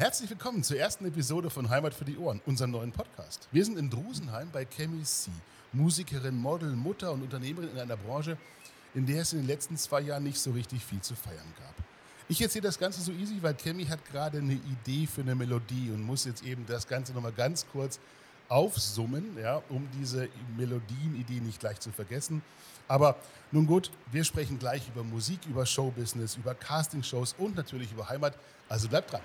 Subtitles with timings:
[0.00, 3.46] Herzlich willkommen zur ersten Episode von Heimat für die Ohren, unserem neuen Podcast.
[3.52, 5.30] Wir sind in Drusenheim bei Kemi C,
[5.74, 8.38] Musikerin, Model, Mutter und Unternehmerin in einer Branche,
[8.94, 11.74] in der es in den letzten zwei Jahren nicht so richtig viel zu feiern gab.
[12.30, 15.90] Ich erzähle das Ganze so easy, weil Kemi hat gerade eine Idee für eine Melodie
[15.90, 18.00] und muss jetzt eben das Ganze nochmal ganz kurz
[18.48, 22.40] aufsummen, ja, um diese Melodienidee nicht gleich zu vergessen.
[22.88, 23.16] Aber
[23.52, 28.34] nun gut, wir sprechen gleich über Musik, über Showbusiness, über Castingshows und natürlich über Heimat.
[28.66, 29.20] Also bleibt dran.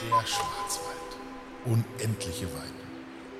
[0.00, 0.96] Der Schwarzwald.
[1.66, 2.80] Unendliche Weiden.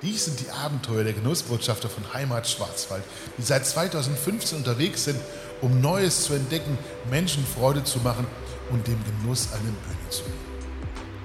[0.03, 3.03] Dies sind die Abenteuer der Genussbotschafter von Heimat Schwarzwald,
[3.39, 5.19] die seit 2015 unterwegs sind,
[5.63, 6.77] um Neues zu entdecken,
[7.09, 8.27] Menschen Freude zu machen
[8.71, 10.37] und dem Genuss eine Bühne zu geben.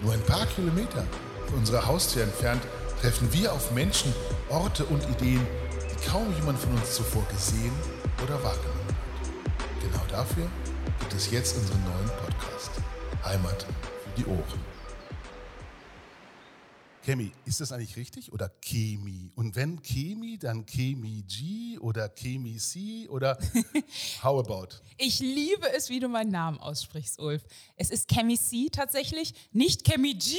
[0.03, 1.05] Nur ein paar Kilometer
[1.47, 2.61] von unserer Haustür entfernt
[3.02, 4.13] treffen wir auf Menschen,
[4.47, 5.45] Orte und Ideen,
[5.91, 7.73] die kaum jemand von uns zuvor gesehen
[8.23, 9.81] oder wahrgenommen hat.
[9.81, 10.47] Genau dafür
[11.02, 12.72] gibt es jetzt unseren neuen Podcast.
[13.25, 14.75] Heimat für die Ohren.
[17.06, 19.31] Kemi, ist das eigentlich richtig oder Chemi?
[19.36, 23.38] Und wenn Chemi, dann Chemi G oder Chemi C oder
[24.23, 24.78] how about?
[24.98, 27.44] Ich liebe es, wie du meinen Namen aussprichst, Ulf.
[27.76, 30.36] Es ist Chemi C tatsächlich, nicht Chemi G,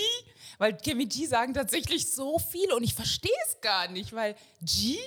[0.58, 4.98] weil Chemi G sagen tatsächlich so viele und ich verstehe es gar nicht, weil G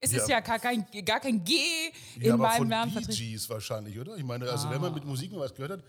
[0.00, 0.18] es ja.
[0.18, 1.54] ist ja gar kein, gar kein G
[2.16, 2.94] in ja, meinem Namen.
[2.94, 4.16] Bee Gees wahrscheinlich, oder?
[4.16, 4.70] Ich meine, also ah.
[4.70, 5.84] wenn man mit Musik was gehört hat,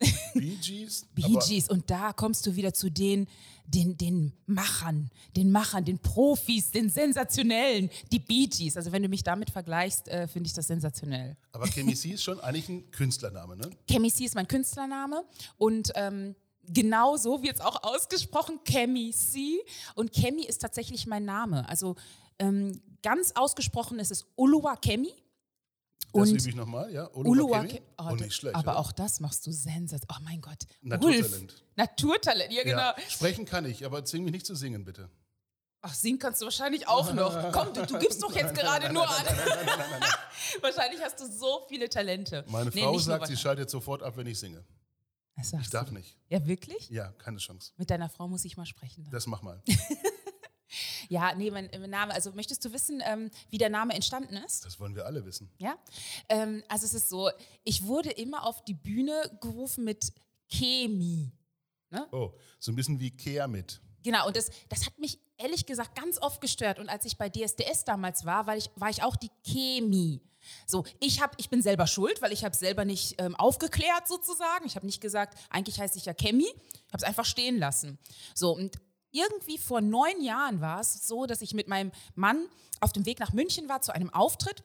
[0.34, 1.06] Bee Gees.
[1.14, 1.68] Bee Gees.
[1.68, 3.26] Und da kommst du wieder zu den,
[3.68, 8.76] den, den Machern, den Machern, den Profis, den Sensationellen, die Bee Gees.
[8.76, 11.36] Also wenn du mich damit vergleichst, äh, finde ich das sensationell.
[11.52, 13.70] Aber Kemi C ist schon eigentlich ein Künstlername, ne?
[13.86, 15.24] Kemi C ist mein Künstlername
[15.58, 16.34] und ähm,
[16.68, 19.60] genau so wird es auch ausgesprochen, Kemi C.
[19.94, 21.68] Und Kemi ist tatsächlich mein Name.
[21.68, 21.96] Also
[22.38, 25.12] ähm, ganz ausgesprochen ist es Uluwa Kemi.
[26.12, 27.06] Das übe ich nochmal, ja.
[27.12, 27.82] Uluwake.
[27.98, 28.56] Oh, nicht schlecht.
[28.56, 28.80] Aber oder?
[28.80, 30.16] auch das machst du sensationell.
[30.18, 30.66] Oh mein Gott.
[30.80, 31.52] Naturtalent.
[31.52, 31.62] Ulf.
[31.76, 32.78] Naturtalent, ja genau.
[32.78, 35.10] Ja, sprechen kann ich, aber zwing mich nicht zu singen, bitte.
[35.80, 37.52] Ach, singen kannst du wahrscheinlich auch noch.
[37.52, 39.24] Komm, du, du gibst doch jetzt gerade nur an.
[40.60, 42.44] wahrscheinlich hast du so viele Talente.
[42.48, 44.64] Meine Frau nee, sagt, sie schaltet sofort ab, wenn ich singe.
[45.60, 45.94] Ich darf du?
[45.94, 46.16] nicht.
[46.28, 46.90] Ja, wirklich?
[46.90, 47.72] Ja, keine Chance.
[47.76, 49.04] Mit deiner Frau muss ich mal sprechen.
[49.04, 49.12] Dann.
[49.12, 49.62] Das mach mal.
[51.08, 54.64] Ja, nee, mein, mein, Name, also möchtest du wissen, ähm, wie der Name entstanden ist?
[54.64, 55.50] Das wollen wir alle wissen.
[55.58, 55.76] Ja,
[56.28, 57.30] ähm, also es ist so,
[57.64, 60.12] ich wurde immer auf die Bühne gerufen mit
[60.48, 61.32] Chemie.
[61.90, 62.06] Ne?
[62.12, 63.80] Oh, so ein bisschen wie Keamit.
[64.02, 66.78] Genau, und das, das hat mich ehrlich gesagt ganz oft gestört.
[66.78, 70.22] Und als ich bei DSDS damals war, war ich, war ich auch die Chemie.
[70.66, 74.66] So, ich, hab, ich bin selber schuld, weil ich habe selber nicht ähm, aufgeklärt sozusagen.
[74.66, 76.48] Ich habe nicht gesagt, eigentlich heiße ich ja Chemie.
[76.48, 77.98] Ich habe es einfach stehen lassen.
[78.34, 78.76] So, und
[79.10, 82.46] irgendwie vor neun Jahren war es so, dass ich mit meinem Mann
[82.80, 84.62] auf dem Weg nach München war zu einem Auftritt.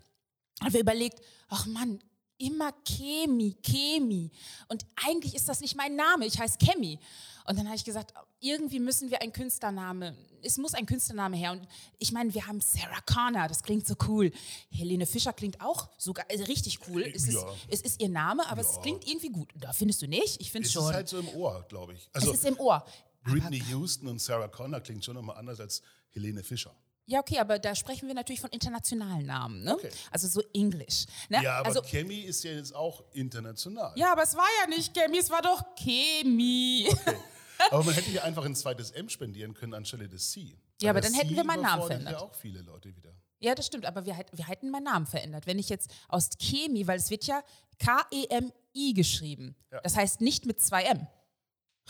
[0.61, 1.99] Und wir überlegt, ach Mann,
[2.37, 4.31] immer Chemi, Chemi.
[4.67, 6.99] Und eigentlich ist das nicht mein Name, ich heiße Chemi.
[7.45, 11.51] Und dann habe ich gesagt, irgendwie müssen wir einen Künstlername, es muss ein Künstlername her.
[11.51, 11.67] Und
[11.99, 14.31] ich meine, wir haben Sarah Connor, das klingt so cool.
[14.69, 17.03] Helene Fischer klingt auch sogar also richtig cool.
[17.03, 17.41] Es, ja.
[17.41, 18.69] ist, es ist ihr Name, aber ja.
[18.69, 19.49] es klingt irgendwie gut.
[19.55, 20.39] Da findest du nicht?
[20.39, 20.83] Ich finde es schon.
[20.83, 22.09] Es ist halt so im Ohr, glaube ich.
[22.13, 22.85] Also, es ist im Ohr.
[23.23, 26.75] Britney Houston und Sarah Connor klingt schon nochmal anders als Helene Fischer.
[27.05, 29.73] Ja, okay, aber da sprechen wir natürlich von internationalen Namen, ne?
[29.73, 29.89] Okay.
[30.09, 31.05] Also so Englisch.
[31.27, 31.43] Ne?
[31.43, 33.91] Ja, aber also, Chemie ist ja jetzt auch international.
[33.95, 36.87] Ja, aber es war ja nicht Chemie, es war doch Chemie.
[36.89, 37.15] Okay.
[37.71, 40.57] Aber man hätte ja einfach ein zweites M spendieren können anstelle des C.
[40.81, 42.13] Ja, aber dann hätten wir meinen Namen verändert.
[42.13, 43.15] ja auch viele Leute wieder.
[43.39, 45.47] Ja, das stimmt, aber wir, wir hätten meinen Namen verändert.
[45.47, 47.41] Wenn ich jetzt aus Chemie, weil es wird ja
[47.79, 49.55] K-E-M-I geschrieben.
[49.71, 49.79] Ja.
[49.81, 51.07] Das heißt nicht mit zwei M.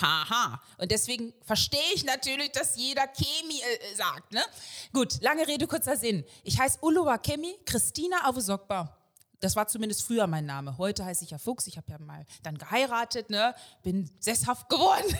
[0.02, 0.62] Haha.
[0.78, 4.32] Und deswegen verstehe ich natürlich, dass jeder Kemi äh, sagt.
[4.32, 4.44] Ne?
[4.92, 6.26] Gut, lange Rede, kurzer Sinn.
[6.44, 8.98] Ich heiße Uluwa Kemi Christina Avusokba.
[9.40, 10.78] Das war zumindest früher mein Name.
[10.78, 11.68] Heute heiße ich ja Fuchs.
[11.68, 13.54] Ich habe ja mal dann geheiratet, ne?
[13.84, 15.16] bin sesshaft geworden.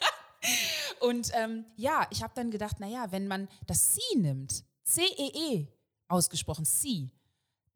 [1.00, 5.66] Und ähm, ja, ich habe dann gedacht, naja, wenn man das C nimmt, C-E-E -E
[6.08, 7.10] ausgesprochen, C,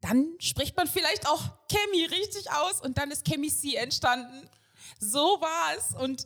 [0.01, 4.49] dann spricht man vielleicht auch Chemie richtig aus und dann ist Chemie C entstanden.
[4.99, 5.95] So war es.
[5.95, 6.25] Und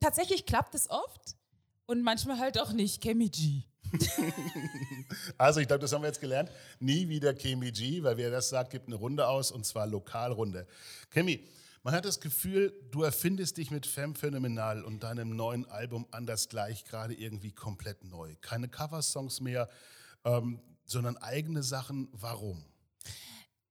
[0.00, 1.36] tatsächlich klappt es oft
[1.86, 3.02] und manchmal halt auch nicht.
[3.02, 3.64] Chemiji.
[5.38, 6.50] also ich glaube, das haben wir jetzt gelernt.
[6.80, 10.66] Nie wieder Chemiji, weil wer das sagt, gibt eine Runde aus und zwar Lokalrunde.
[11.10, 11.46] Chemi,
[11.82, 16.48] man hat das Gefühl, du erfindest dich mit Femme Phänomenal und deinem neuen Album Anders
[16.48, 18.36] Gleich gerade irgendwie komplett neu.
[18.40, 19.68] Keine Coversongs mehr,
[20.24, 22.08] ähm, sondern eigene Sachen.
[22.12, 22.64] Warum?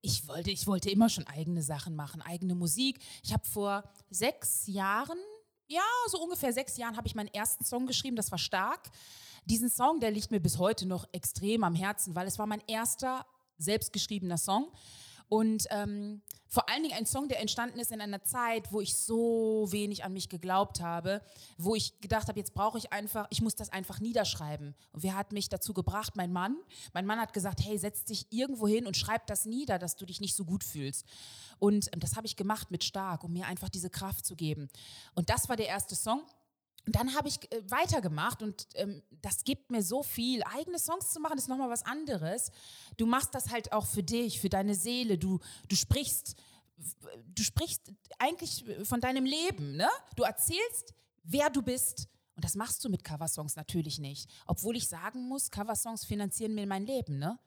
[0.01, 2.99] Ich wollte, ich wollte immer schon eigene Sachen machen, eigene Musik.
[3.23, 5.17] Ich habe vor sechs Jahren,
[5.67, 8.89] ja, so ungefähr sechs Jahren, habe ich meinen ersten Song geschrieben, das war stark.
[9.45, 12.61] Diesen Song, der liegt mir bis heute noch extrem am Herzen, weil es war mein
[12.67, 13.25] erster
[13.57, 14.71] selbstgeschriebener Song.
[15.31, 18.97] Und ähm, vor allen Dingen ein Song, der entstanden ist in einer Zeit, wo ich
[18.97, 21.21] so wenig an mich geglaubt habe,
[21.57, 24.75] wo ich gedacht habe, jetzt brauche ich einfach, ich muss das einfach niederschreiben.
[24.91, 26.17] Und wer hat mich dazu gebracht?
[26.17, 26.57] Mein Mann.
[26.91, 30.05] Mein Mann hat gesagt, hey, setz dich irgendwo hin und schreib das nieder, dass du
[30.05, 31.05] dich nicht so gut fühlst.
[31.59, 34.67] Und ähm, das habe ich gemacht mit Stark, um mir einfach diese Kraft zu geben.
[35.15, 36.23] Und das war der erste Song.
[36.85, 40.41] Und dann habe ich äh, weitergemacht und ähm, das gibt mir so viel.
[40.43, 42.51] Eigene Songs zu machen ist nochmal was anderes.
[42.97, 45.17] Du machst das halt auch für dich, für deine Seele.
[45.17, 45.39] Du,
[45.69, 46.35] du sprichst,
[47.35, 49.75] du sprichst eigentlich von deinem Leben.
[49.75, 49.89] Ne?
[50.15, 50.93] Du erzählst,
[51.23, 52.07] wer du bist.
[52.35, 54.29] Und das machst du mit Coversongs natürlich nicht.
[54.47, 57.19] Obwohl ich sagen muss, Coversongs finanzieren mir mein Leben.
[57.19, 57.37] Ne?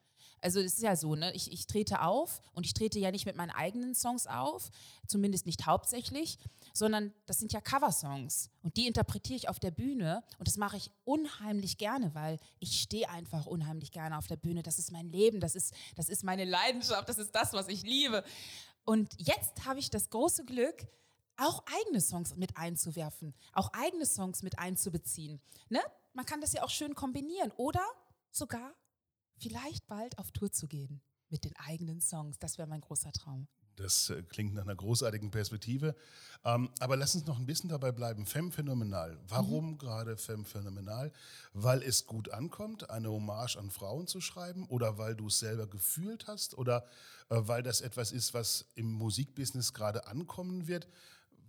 [0.45, 1.33] Also es ist ja so, ne?
[1.33, 4.71] ich, ich trete auf und ich trete ja nicht mit meinen eigenen Songs auf,
[5.07, 6.39] zumindest nicht hauptsächlich,
[6.75, 10.77] sondern das sind ja Coversongs und die interpretiere ich auf der Bühne und das mache
[10.77, 14.63] ich unheimlich gerne, weil ich stehe einfach unheimlich gerne auf der Bühne.
[14.63, 17.83] Das ist mein Leben, das ist, das ist meine Leidenschaft, das ist das, was ich
[17.83, 18.23] liebe.
[18.85, 20.87] Und jetzt habe ich das große Glück,
[21.39, 25.41] auch eigene Songs mit einzuwerfen, auch eigene Songs mit einzubeziehen.
[25.71, 25.81] Ne?
[26.13, 27.83] Man kann das ja auch schön kombinieren oder
[28.31, 28.75] sogar
[29.45, 32.39] vielleicht bald auf Tour zu gehen mit den eigenen Songs.
[32.39, 33.47] Das wäre mein großer Traum.
[33.77, 35.95] Das äh, klingt nach einer großartigen Perspektive.
[36.45, 38.25] Ähm, aber lass uns noch ein bisschen dabei bleiben.
[38.25, 39.19] Femme phänomenal.
[39.29, 39.79] Warum mhm.
[39.79, 41.13] gerade Femme phänomenal?
[41.53, 45.67] Weil es gut ankommt, eine Hommage an Frauen zu schreiben oder weil du es selber
[45.67, 46.87] gefühlt hast oder
[47.29, 50.89] äh, weil das etwas ist, was im Musikbusiness gerade ankommen wird?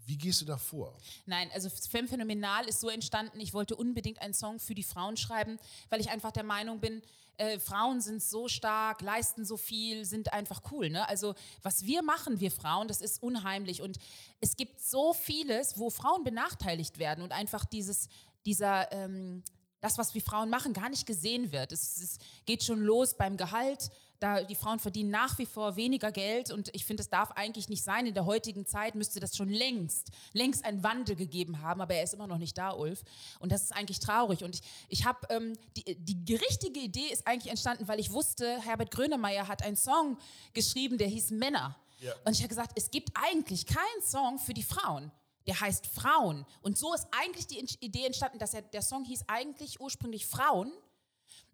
[0.06, 0.96] Wie gehst du da vor?
[1.25, 5.18] Nein, also Femme Phänomenal ist so entstanden, ich wollte unbedingt einen Song für die Frauen
[5.18, 5.57] schreiben,
[5.90, 7.02] weil ich einfach der Meinung bin,
[7.38, 10.90] äh, Frauen sind so stark, leisten so viel, sind einfach cool.
[10.90, 11.07] Ne?
[11.10, 13.81] Also was wir machen, wir Frauen, das ist unheimlich.
[13.81, 13.98] Und
[14.40, 18.10] es gibt so vieles, wo Frauen benachteiligt werden und einfach dieses,
[18.46, 18.92] dieser...
[18.92, 19.44] Ähm,
[19.81, 21.72] das, was wir Frauen machen, gar nicht gesehen wird.
[21.72, 22.18] Es, es,
[22.48, 23.92] geht schon los beim Gehalt.
[24.25, 27.69] Da die Frauen verdienen nach wie vor weniger Geld und ich finde, das darf eigentlich
[27.69, 28.07] nicht sein.
[28.07, 32.01] In der heutigen Zeit müsste das schon längst, längst einen Wandel gegeben haben, aber er
[32.01, 33.04] ist immer noch nicht da, Ulf.
[33.38, 34.44] Und das ist eigentlich traurig.
[34.44, 38.60] Und ich, ich habe ähm, die, die richtige Idee ist eigentlich entstanden, weil ich wusste,
[38.63, 40.18] Herbert Grönemeyer hat einen Song
[40.56, 41.78] geschrieben, der hieß Männer.
[42.00, 42.12] Ja.
[42.25, 45.12] Und ich habe gesagt, es gibt eigentlich keinen Song für die Frauen
[45.48, 46.44] der heißt Frauen.
[46.63, 50.71] Und so ist eigentlich die Idee entstanden, dass er, der Song hieß eigentlich ursprünglich Frauen.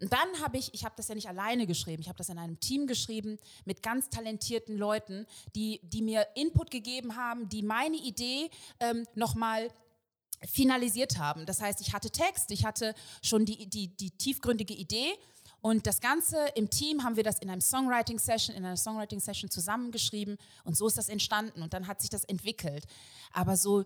[0.02, 2.40] Und dann habe ich, ich habe das ja nicht alleine geschrieben, ich habe das in
[2.40, 7.98] einem Team geschrieben mit ganz talentierten Leuten, die, die mir Input gegeben haben, die meine
[7.98, 8.50] Idee
[8.80, 9.70] ähm, nochmal
[10.44, 11.46] finalisiert haben.
[11.46, 15.14] Das heißt, ich hatte Text, ich hatte schon die, die, die tiefgründige Idee
[15.62, 19.20] und das Ganze im Team haben wir das in einem Songwriting Session, in einer Songwriting
[19.20, 22.86] Session zusammengeschrieben und so ist das entstanden und dann hat sich das entwickelt.
[23.32, 23.86] Aber so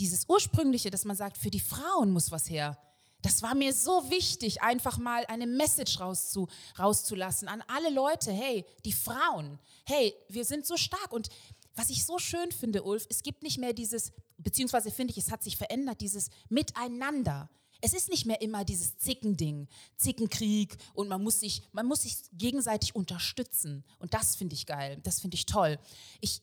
[0.00, 2.76] dieses ursprüngliche, dass man sagt, für die Frauen muss was her.
[3.22, 6.48] Das war mir so wichtig, einfach mal eine Message rauszu,
[6.78, 8.32] rauszulassen an alle Leute.
[8.32, 11.12] Hey, die Frauen, hey, wir sind so stark.
[11.12, 11.28] Und
[11.74, 15.30] was ich so schön finde, Ulf, es gibt nicht mehr dieses, beziehungsweise finde ich, es
[15.30, 17.48] hat sich verändert, dieses Miteinander.
[17.80, 22.16] Es ist nicht mehr immer dieses Zickending, Zickenkrieg und man muss sich, man muss sich
[22.32, 23.84] gegenseitig unterstützen.
[23.98, 25.78] Und das finde ich geil, das finde ich toll.
[26.20, 26.42] Ich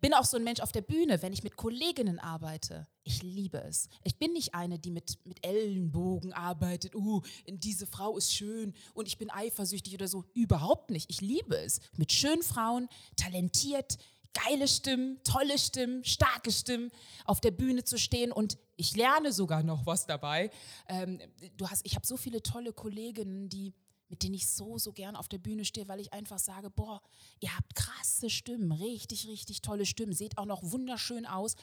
[0.00, 2.88] bin auch so ein Mensch auf der Bühne, wenn ich mit Kolleginnen arbeite.
[3.10, 3.88] Ich liebe es.
[4.04, 6.94] Ich bin nicht eine, die mit, mit Ellenbogen arbeitet.
[6.94, 10.24] Uh, diese Frau ist schön und ich bin eifersüchtig oder so.
[10.32, 11.10] Überhaupt nicht.
[11.10, 11.80] Ich liebe es.
[11.96, 13.98] Mit schönen Frauen, talentiert,
[14.32, 16.92] geile Stimmen, tolle Stimmen, starke Stimmen
[17.24, 20.52] auf der Bühne zu stehen und ich lerne sogar noch was dabei.
[20.86, 21.20] Ähm,
[21.56, 23.74] du hast, ich habe so viele tolle Kolleginnen, die
[24.10, 27.00] mit denen ich so, so gern auf der Bühne stehe, weil ich einfach sage, boah,
[27.38, 31.54] ihr habt krasse Stimmen, richtig, richtig tolle Stimmen, seht auch noch wunderschön aus.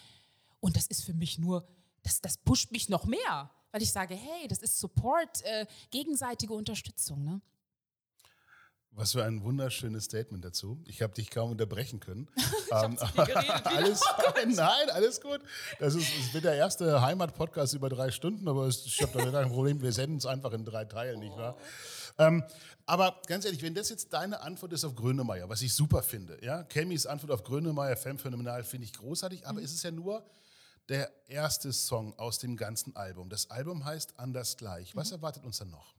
[0.60, 1.68] Und das ist für mich nur,
[2.04, 6.54] das, das pusht mich noch mehr, weil ich sage, hey, das ist Support, äh, gegenseitige
[6.54, 7.24] Unterstützung.
[7.24, 7.42] Ne?
[8.98, 10.82] Was für ein wunderschönes Statement dazu.
[10.88, 12.28] Ich habe dich kaum unterbrechen können.
[12.72, 12.98] ähm,
[13.66, 14.02] alles,
[14.48, 15.40] nein, alles gut.
[15.80, 19.50] Das ist, es wird der erste Heimat-Podcast über drei Stunden, aber ich habe da kein
[19.50, 19.82] Problem.
[19.84, 21.58] Wir senden es einfach in drei Teilen, nicht wahr?
[22.18, 22.44] Ähm,
[22.88, 26.40] aber ganz ehrlich, wenn das jetzt deine Antwort ist auf Grönemeyer, was ich super finde,
[26.42, 29.66] ja, Cammys Antwort auf Grönemeyer, Femme phänomenal, finde ich großartig, aber mhm.
[29.66, 30.26] es ist ja nur
[30.90, 33.30] der erste Song aus dem ganzen Album.
[33.30, 34.96] Das Album heißt Anders gleich.
[34.96, 35.18] Was mhm.
[35.18, 35.94] erwartet uns dann noch?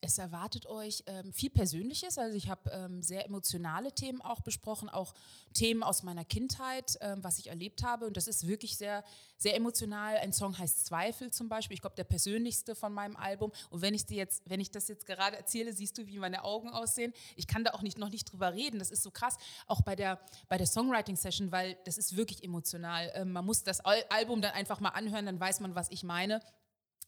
[0.00, 2.18] Es erwartet euch ähm, viel Persönliches.
[2.18, 5.14] Also ich habe ähm, sehr emotionale Themen auch besprochen, auch
[5.54, 8.06] Themen aus meiner Kindheit, ähm, was ich erlebt habe.
[8.06, 9.04] Und das ist wirklich sehr,
[9.38, 10.18] sehr emotional.
[10.18, 11.74] Ein Song heißt Zweifel zum Beispiel.
[11.74, 13.52] Ich glaube, der persönlichste von meinem Album.
[13.70, 16.44] Und wenn ich dir jetzt, wenn ich das jetzt gerade erzähle, siehst du, wie meine
[16.44, 17.12] Augen aussehen.
[17.34, 18.78] Ich kann da auch nicht, noch nicht drüber reden.
[18.78, 19.38] Das ist so krass.
[19.66, 23.10] Auch bei der, bei der Songwriting-Session, weil das ist wirklich emotional.
[23.14, 26.42] Ähm, man muss das Album dann einfach mal anhören, dann weiß man, was ich meine.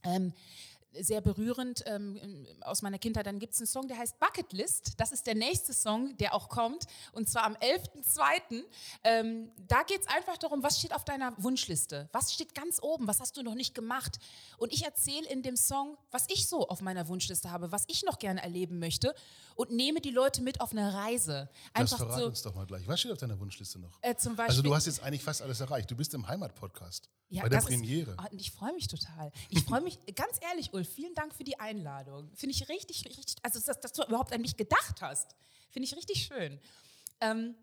[0.04, 0.32] Ähm,
[0.92, 3.26] sehr berührend ähm, aus meiner Kindheit.
[3.26, 4.92] Dann gibt es einen Song, der heißt Bucket List.
[4.96, 6.86] Das ist der nächste Song, der auch kommt.
[7.12, 8.62] Und zwar am 11.02.
[9.04, 12.08] Ähm, da geht es einfach darum, was steht auf deiner Wunschliste?
[12.12, 13.06] Was steht ganz oben?
[13.06, 14.18] Was hast du noch nicht gemacht?
[14.56, 18.02] Und ich erzähle in dem Song, was ich so auf meiner Wunschliste habe, was ich
[18.04, 19.14] noch gerne erleben möchte
[19.54, 21.48] und nehme die Leute mit auf eine Reise.
[21.72, 22.86] Einfach das verrat so, uns doch mal gleich.
[22.86, 23.98] Was steht auf deiner Wunschliste noch?
[24.02, 25.90] Äh, Beispiel, also du hast jetzt eigentlich fast alles erreicht.
[25.90, 27.10] Du bist im Heimatpodcast.
[27.30, 28.12] Ja, bei der Premiere.
[28.12, 29.30] Ist, oh, ich freue mich total.
[29.50, 32.30] Ich freue mich, ganz ehrlich, Ulf, vielen Dank für die Einladung.
[32.34, 35.34] Finde ich richtig, richtig, also dass, dass, du überhaupt an mich gedacht hast,
[35.70, 36.60] finde ich richtig schön.
[37.20, 37.56] Ähm,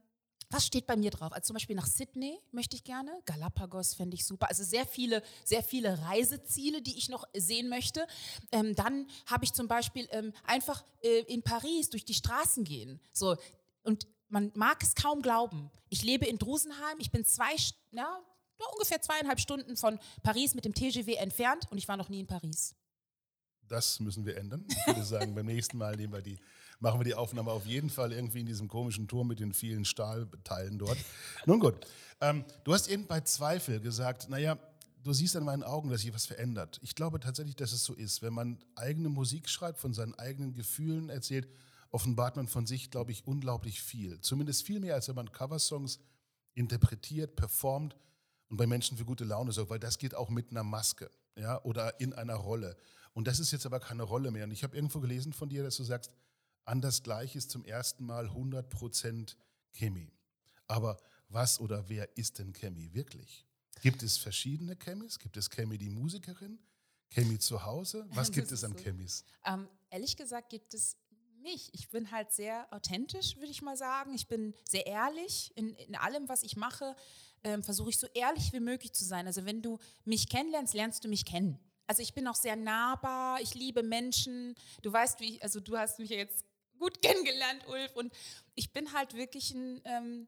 [0.50, 1.32] was steht bei mir drauf?
[1.32, 4.50] Also zum Beispiel nach Sydney möchte ich gerne, Galapagos fände ich super.
[4.50, 8.06] Also sehr viele, sehr viele Reiseziele, die ich noch sehen möchte.
[8.52, 13.00] Ähm, dann habe ich zum Beispiel ähm, einfach äh, in Paris durch die Straßen gehen.
[13.14, 13.38] So
[13.84, 15.72] und man mag es kaum glauben.
[15.90, 17.00] Ich lebe in Drusenheim.
[17.00, 17.56] Ich bin zwei,
[17.92, 18.20] ja,
[18.74, 22.28] ungefähr zweieinhalb Stunden von Paris mit dem TGV entfernt und ich war noch nie in
[22.28, 22.76] Paris.
[23.68, 24.66] Das müssen wir ändern.
[24.68, 26.38] Ich würde sagen, beim nächsten Mal nehmen wir die,
[26.80, 29.86] machen wir die Aufnahme auf jeden Fall irgendwie in diesem komischen Turm mit den vielen
[29.86, 30.98] Stahlteilen dort.
[31.46, 31.76] Nun gut,
[32.22, 34.58] ähm, du hast eben bei Zweifel gesagt, naja,
[35.04, 36.80] du siehst an meinen Augen, dass sich was verändert.
[36.82, 38.22] Ich glaube tatsächlich, dass es so ist.
[38.22, 41.48] Wenn man eigene Musik schreibt, von seinen eigenen Gefühlen erzählt,
[41.92, 44.20] offenbart man von sich, glaube ich, unglaublich viel.
[44.22, 46.00] Zumindest viel mehr, als wenn man Coversongs
[46.54, 47.96] interpretiert, performt
[48.50, 51.62] und bei Menschen für gute Laune sorgt, weil das geht auch mit einer Maske ja,
[51.64, 52.76] oder in einer Rolle.
[53.16, 54.44] Und das ist jetzt aber keine Rolle mehr.
[54.44, 56.12] Und ich habe irgendwo gelesen von dir, dass du sagst,
[56.66, 59.36] anders gleich ist zum ersten Mal 100%
[59.72, 60.12] Chemie.
[60.68, 60.98] Aber
[61.30, 63.48] was oder wer ist denn Chemie wirklich?
[63.82, 65.18] Gibt es verschiedene Chemis?
[65.18, 66.60] Gibt es Chemie die Musikerin?
[67.10, 68.06] Chemie zu Hause?
[68.10, 68.84] Was gibt es an so.
[68.84, 69.24] Chemis?
[69.46, 70.98] Ähm, ehrlich gesagt gibt es
[71.42, 71.70] nicht.
[71.74, 74.14] Ich bin halt sehr authentisch, würde ich mal sagen.
[74.14, 76.98] Ich bin sehr ehrlich in, in allem, was ich mache.
[77.44, 79.26] Ähm, Versuche ich so ehrlich wie möglich zu sein.
[79.26, 81.60] Also wenn du mich kennenlernst, lernst du mich kennen.
[81.88, 83.42] Also ich bin auch sehr nahbar.
[83.42, 84.56] Ich liebe Menschen.
[84.82, 86.46] Du weißt, wie ich, also du hast mich ja jetzt
[86.80, 87.96] gut kennengelernt, Ulf.
[87.96, 88.14] Und
[88.56, 90.28] ich bin halt wirklich ein, ähm,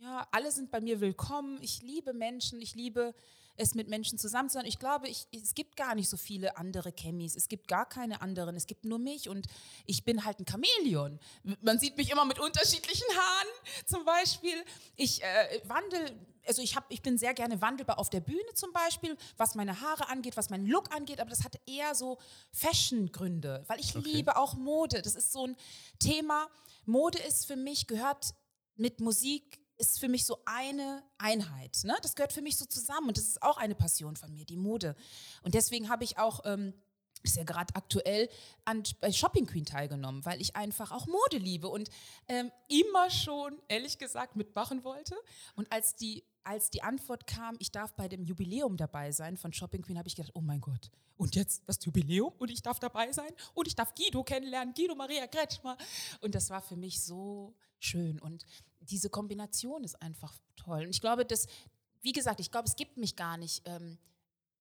[0.00, 1.58] ja, alle sind bei mir willkommen.
[1.62, 2.60] Ich liebe Menschen.
[2.60, 3.14] Ich liebe
[3.58, 4.66] es mit Menschen zusammen zu sein.
[4.66, 7.36] Ich glaube, ich, es gibt gar nicht so viele andere Chemis.
[7.36, 8.56] Es gibt gar keine anderen.
[8.56, 9.46] Es gibt nur mich und
[9.84, 11.18] ich bin halt ein Chamäleon.
[11.60, 13.48] Man sieht mich immer mit unterschiedlichen Haaren
[13.86, 14.64] zum Beispiel.
[14.96, 16.12] Ich äh, wandel,
[16.48, 19.80] also ich, hab, ich bin sehr gerne wandelbar auf der Bühne zum Beispiel, was meine
[19.80, 22.18] Haare angeht, was meinen Look angeht, aber das hat eher so
[22.52, 24.08] Fashion-Gründe, weil ich okay.
[24.08, 25.02] liebe auch Mode.
[25.02, 25.56] Das ist so ein
[25.98, 26.48] Thema.
[26.86, 28.34] Mode ist für mich, gehört
[28.76, 31.78] mit Musik ist für mich so eine Einheit.
[31.84, 31.96] Ne?
[32.02, 34.56] Das gehört für mich so zusammen und das ist auch eine Passion von mir, die
[34.56, 34.96] Mode.
[35.42, 36.74] Und deswegen habe ich auch, ähm,
[37.22, 38.28] ist ja gerade aktuell,
[38.64, 41.90] an, bei Shopping Queen teilgenommen, weil ich einfach auch Mode liebe und
[42.26, 45.16] ähm, immer schon, ehrlich gesagt, mitmachen wollte.
[45.54, 49.52] Und als die als die Antwort kam, ich darf bei dem Jubiläum dabei sein von
[49.52, 52.78] Shopping Queen, habe ich gedacht, oh mein Gott, und jetzt das Jubiläum und ich darf
[52.78, 55.76] dabei sein und ich darf Guido kennenlernen, Guido Maria Kretschmer.
[56.22, 58.46] Und das war für mich so schön und
[58.80, 60.84] diese Kombination ist einfach toll.
[60.84, 61.48] Und ich glaube, dass,
[62.00, 63.98] wie gesagt, ich glaube, es gibt mich gar nicht ähm,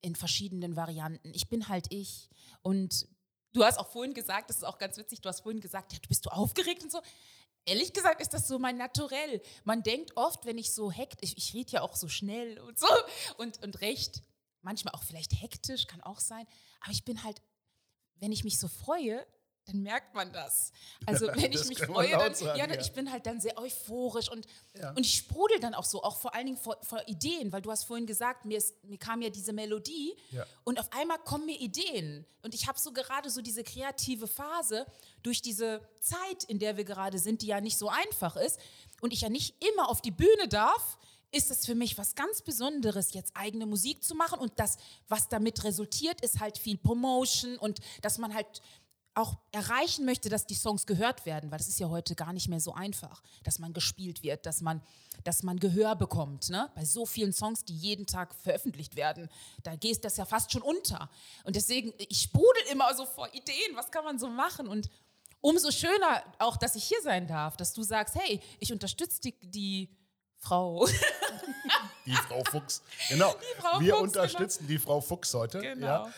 [0.01, 1.31] in verschiedenen Varianten.
[1.33, 2.29] Ich bin halt ich.
[2.63, 3.07] Und
[3.53, 5.99] du hast auch vorhin gesagt, das ist auch ganz witzig, du hast vorhin gesagt, ja,
[6.01, 6.99] du bist du aufgeregt und so.
[7.67, 9.41] Ehrlich gesagt ist das so mein Naturell.
[9.65, 12.79] Man denkt oft, wenn ich so hekt, ich, ich rede ja auch so schnell und
[12.79, 12.87] so
[13.37, 14.23] und, und recht,
[14.61, 16.47] manchmal auch vielleicht hektisch, kann auch sein,
[16.79, 17.41] aber ich bin halt,
[18.15, 19.27] wenn ich mich so freue,
[19.67, 20.71] dann merkt man das.
[21.05, 24.31] Also wenn ich mich freue, dann, sagen, ja, ja, ich bin halt dann sehr euphorisch
[24.31, 24.91] und, ja.
[24.91, 27.69] und ich sprudel dann auch so, auch vor allen Dingen vor, vor Ideen, weil du
[27.69, 30.45] hast vorhin gesagt, mir, ist, mir kam ja diese Melodie ja.
[30.63, 34.85] und auf einmal kommen mir Ideen und ich habe so gerade so diese kreative Phase
[35.21, 38.59] durch diese Zeit, in der wir gerade sind, die ja nicht so einfach ist
[39.01, 40.97] und ich ja nicht immer auf die Bühne darf,
[41.31, 44.77] ist es für mich was ganz Besonderes, jetzt eigene Musik zu machen und das,
[45.09, 48.61] was damit resultiert, ist halt viel Promotion und dass man halt
[49.17, 52.47] auch erreichen möchte, dass die Songs gehört werden, weil das ist ja heute gar nicht
[52.47, 54.81] mehr so einfach, dass man gespielt wird, dass man,
[55.23, 56.49] dass man Gehör bekommt.
[56.49, 56.69] Ne?
[56.75, 59.29] Bei so vielen Songs, die jeden Tag veröffentlicht werden,
[59.63, 61.09] da geht das ja fast schon unter.
[61.43, 64.67] Und deswegen, ich sprudel immer so vor Ideen, was kann man so machen?
[64.67, 64.89] Und
[65.41, 69.33] umso schöner auch, dass ich hier sein darf, dass du sagst, hey, ich unterstütze die,
[69.41, 69.89] die
[70.37, 70.87] Frau.
[72.05, 72.83] Die Frau Fuchs.
[73.09, 73.35] Genau.
[73.57, 74.69] Frau Wir Fuchs, unterstützen genau.
[74.69, 75.59] die Frau Fuchs heute.
[75.59, 75.87] Genau.
[75.87, 76.13] Ja.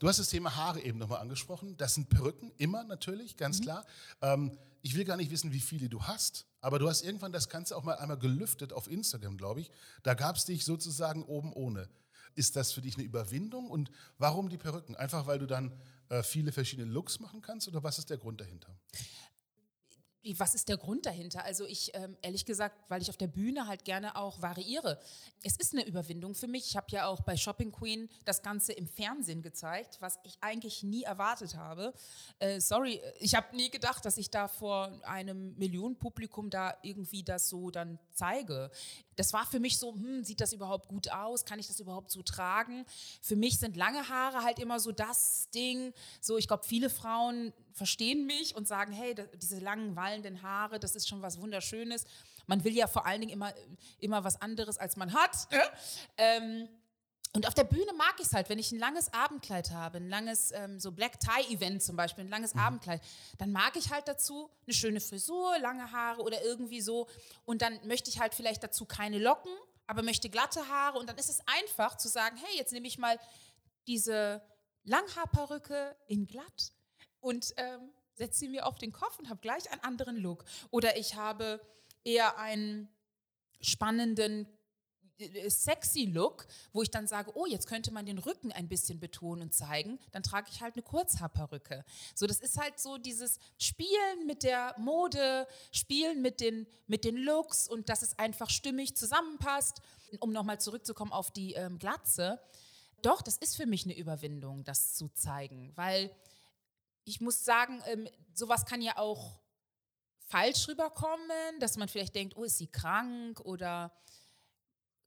[0.00, 1.76] Du hast das Thema Haare eben nochmal angesprochen.
[1.76, 3.64] Das sind Perücken, immer natürlich, ganz mhm.
[3.64, 3.86] klar.
[4.22, 7.50] Ähm, ich will gar nicht wissen, wie viele du hast, aber du hast irgendwann das
[7.50, 9.70] Ganze auch mal einmal gelüftet auf Instagram, glaube ich.
[10.02, 11.86] Da gab es dich sozusagen oben ohne.
[12.34, 14.96] Ist das für dich eine Überwindung und warum die Perücken?
[14.96, 15.70] Einfach weil du dann
[16.08, 18.74] äh, viele verschiedene Looks machen kannst oder was ist der Grund dahinter?
[20.36, 21.44] Was ist der Grund dahinter?
[21.44, 25.00] Also ich, ähm, ehrlich gesagt, weil ich auf der Bühne halt gerne auch variiere.
[25.42, 26.66] Es ist eine Überwindung für mich.
[26.66, 30.82] Ich habe ja auch bei Shopping Queen das Ganze im Fernsehen gezeigt, was ich eigentlich
[30.82, 31.94] nie erwartet habe.
[32.38, 37.48] Äh, sorry, ich habe nie gedacht, dass ich da vor einem Millionenpublikum da irgendwie das
[37.48, 38.70] so dann zeige.
[39.20, 41.44] Das war für mich so, hm, sieht das überhaupt gut aus?
[41.44, 42.86] Kann ich das überhaupt so tragen?
[43.20, 45.92] Für mich sind lange Haare halt immer so das Ding.
[46.22, 50.96] So, ich glaube, viele Frauen verstehen mich und sagen, hey, diese langen wallenden Haare, das
[50.96, 52.06] ist schon was Wunderschönes.
[52.46, 53.52] Man will ja vor allen Dingen immer,
[53.98, 55.48] immer was anderes, als man hat.
[56.16, 56.66] Ähm,
[57.32, 60.08] und auf der Bühne mag ich es halt, wenn ich ein langes Abendkleid habe, ein
[60.08, 62.60] langes ähm, so Black Tie Event zum Beispiel, ein langes mhm.
[62.60, 63.00] Abendkleid,
[63.38, 67.06] dann mag ich halt dazu eine schöne Frisur, lange Haare oder irgendwie so.
[67.44, 69.52] Und dann möchte ich halt vielleicht dazu keine Locken,
[69.86, 70.98] aber möchte glatte Haare.
[70.98, 73.16] Und dann ist es einfach zu sagen, hey, jetzt nehme ich mal
[73.86, 74.42] diese
[74.82, 76.72] Langhaarperücke in glatt
[77.20, 80.44] und ähm, setze sie mir auf den Kopf und habe gleich einen anderen Look.
[80.70, 81.60] Oder ich habe
[82.02, 82.88] eher einen
[83.60, 84.48] spannenden
[85.48, 89.42] sexy Look, wo ich dann sage, oh, jetzt könnte man den Rücken ein bisschen betonen
[89.42, 91.84] und zeigen, dann trage ich halt eine Kurzhaarperücke.
[92.14, 97.16] So, das ist halt so dieses Spielen mit der Mode, Spielen mit den, mit den
[97.16, 99.80] Looks und dass es einfach stimmig zusammenpasst.
[100.18, 102.40] Um nochmal zurückzukommen auf die ähm, Glatze.
[103.02, 106.10] Doch, das ist für mich eine Überwindung, das zu zeigen, weil
[107.04, 109.38] ich muss sagen, ähm, sowas kann ja auch
[110.26, 113.92] falsch rüberkommen, dass man vielleicht denkt, oh, ist sie krank oder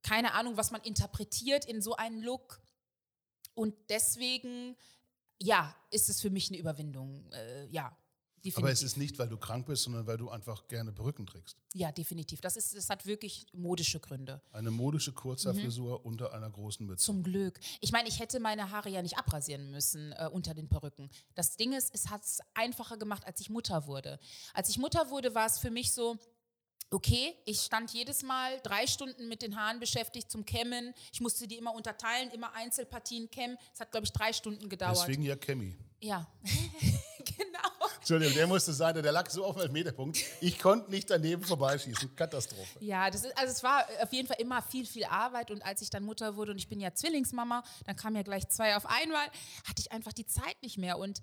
[0.03, 2.61] keine Ahnung, was man interpretiert in so einen Look.
[3.55, 4.75] Und deswegen,
[5.41, 7.31] ja, ist es für mich eine Überwindung.
[7.31, 7.97] Äh, ja,
[8.43, 8.63] Definitiv.
[8.63, 11.55] Aber es ist nicht, weil du krank bist, sondern weil du einfach gerne Perücken trägst.
[11.73, 12.41] Ja, definitiv.
[12.41, 14.41] Das, ist, das hat wirklich modische Gründe.
[14.51, 16.05] Eine modische Kurzhaarfrisur mhm.
[16.05, 17.05] unter einer großen Mütze.
[17.05, 17.57] Zum Glück.
[17.79, 21.09] Ich meine, ich hätte meine Haare ja nicht abrasieren müssen äh, unter den Perücken.
[21.35, 24.19] Das Ding ist, es hat es einfacher gemacht, als ich Mutter wurde.
[24.53, 26.17] Als ich Mutter wurde, war es für mich so,
[26.93, 30.93] okay, ich stand jedes Mal drei Stunden mit den Haaren beschäftigt zum Kämmen.
[31.11, 33.57] Ich musste die immer unterteilen, immer Einzelpartien kämmen.
[33.73, 34.97] Es hat, glaube ich, drei Stunden gedauert.
[34.97, 35.75] Deswegen ja Chemie.
[35.99, 36.27] Ja.
[38.03, 40.19] Entschuldigung, der musste sein, der lag so auf dem Meterpunkt.
[40.41, 42.13] Ich konnte nicht daneben vorbeischießen.
[42.17, 42.79] Katastrophe.
[42.81, 45.51] Ja, das ist, also es war auf jeden Fall immer viel, viel Arbeit.
[45.51, 48.49] Und als ich dann Mutter wurde und ich bin ja Zwillingsmama, dann kamen ja gleich
[48.49, 49.25] zwei auf einmal,
[49.63, 50.97] hatte ich einfach die Zeit nicht mehr.
[50.97, 51.21] Und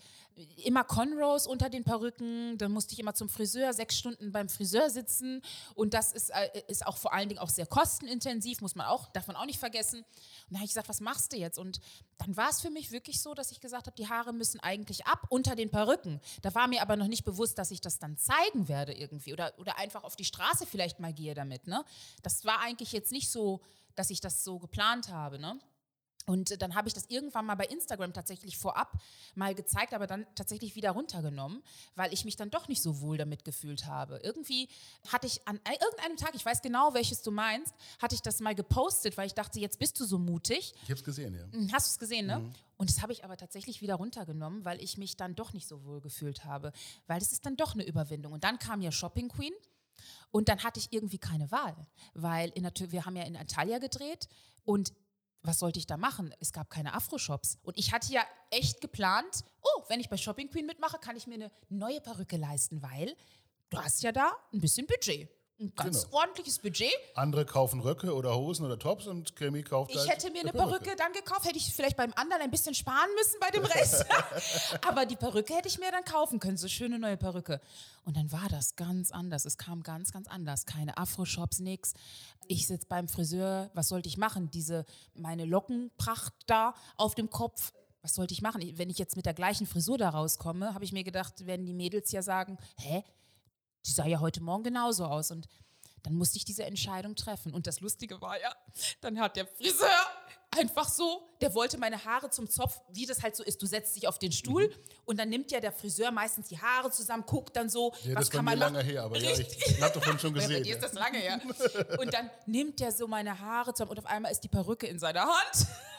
[0.64, 4.88] immer Conros unter den Perücken, dann musste ich immer zum Friseur, sechs Stunden beim Friseur
[4.88, 5.42] sitzen.
[5.74, 9.12] Und das ist, äh, ist auch vor allen Dingen auch sehr kostenintensiv, muss man auch,
[9.12, 10.02] darf man auch nicht vergessen.
[10.50, 11.58] Und dann habe ich gesagt, was machst du jetzt?
[11.58, 11.80] Und
[12.18, 15.06] dann war es für mich wirklich so, dass ich gesagt habe, die Haare müssen eigentlich
[15.06, 16.20] ab unter den Perücken.
[16.42, 19.52] Da war mir aber noch nicht bewusst, dass ich das dann zeigen werde irgendwie oder,
[19.58, 21.68] oder einfach auf die Straße vielleicht mal gehe damit.
[21.68, 21.84] Ne?
[22.24, 23.60] Das war eigentlich jetzt nicht so,
[23.94, 25.38] dass ich das so geplant habe.
[25.38, 25.60] Ne?
[26.26, 28.92] Und dann habe ich das irgendwann mal bei Instagram tatsächlich vorab
[29.34, 31.62] mal gezeigt, aber dann tatsächlich wieder runtergenommen,
[31.96, 34.20] weil ich mich dann doch nicht so wohl damit gefühlt habe.
[34.22, 34.68] Irgendwie
[35.08, 38.54] hatte ich an irgendeinem Tag, ich weiß genau, welches du meinst, hatte ich das mal
[38.54, 40.74] gepostet, weil ich dachte, jetzt bist du so mutig.
[40.82, 41.50] Ich habe es gesehen, ja.
[41.52, 42.40] Hm, hast du es gesehen, ne?
[42.40, 42.52] Mhm.
[42.76, 45.84] Und das habe ich aber tatsächlich wieder runtergenommen, weil ich mich dann doch nicht so
[45.84, 46.72] wohl gefühlt habe,
[47.06, 48.32] weil es ist dann doch eine Überwindung.
[48.32, 49.52] Und dann kam ja Shopping Queen.
[50.30, 51.76] Und dann hatte ich irgendwie keine Wahl,
[52.14, 54.28] weil in der, wir haben ja in Antalya gedreht
[54.64, 54.92] und
[55.42, 56.34] was sollte ich da machen?
[56.40, 57.58] Es gab keine Afro-Shops.
[57.62, 61.26] Und ich hatte ja echt geplant, oh, wenn ich bei Shopping Queen mitmache, kann ich
[61.26, 63.16] mir eine neue Perücke leisten, weil
[63.70, 65.28] du hast ja da ein bisschen Budget
[65.60, 66.18] ein ganz genau.
[66.18, 66.92] ordentliches Budget.
[67.14, 70.52] Andere kaufen Röcke oder Hosen oder Tops und Chemie kauft Ich halt hätte mir eine
[70.52, 70.84] Perücke.
[70.84, 74.06] Perücke dann gekauft, hätte ich vielleicht beim anderen ein bisschen sparen müssen bei dem Rest.
[74.88, 77.60] Aber die Perücke hätte ich mir dann kaufen können, so schöne neue Perücke.
[78.04, 79.44] Und dann war das ganz anders.
[79.44, 80.64] Es kam ganz, ganz anders.
[80.64, 81.92] Keine Afro-Shops, nix.
[82.48, 84.50] Ich sitze beim Friseur, was sollte ich machen?
[84.50, 88.62] Diese, meine Lockenpracht da auf dem Kopf, was sollte ich machen?
[88.76, 91.74] Wenn ich jetzt mit der gleichen Frisur da rauskomme, habe ich mir gedacht, werden die
[91.74, 93.04] Mädels ja sagen, hä,
[93.86, 95.30] die sah ja heute Morgen genauso aus.
[95.30, 95.48] Und
[96.02, 97.52] dann musste ich diese Entscheidung treffen.
[97.52, 98.54] Und das Lustige war ja,
[99.00, 99.88] dann hat der Friseur
[100.50, 103.62] einfach so, der wollte meine Haare zum Zopf, wie das halt so ist.
[103.62, 104.74] Du setzt dich auf den Stuhl mhm.
[105.04, 108.26] und dann nimmt ja der Friseur meistens die Haare zusammen, guckt dann so, ja, was
[108.26, 110.54] das kann man mir lange her, aber ja, ich, ich habe davon schon gesehen.
[110.54, 111.40] Bei dir ist das lange her.
[111.98, 114.98] Und dann nimmt der so meine Haare zusammen und auf einmal ist die Perücke in
[114.98, 115.66] seiner Hand.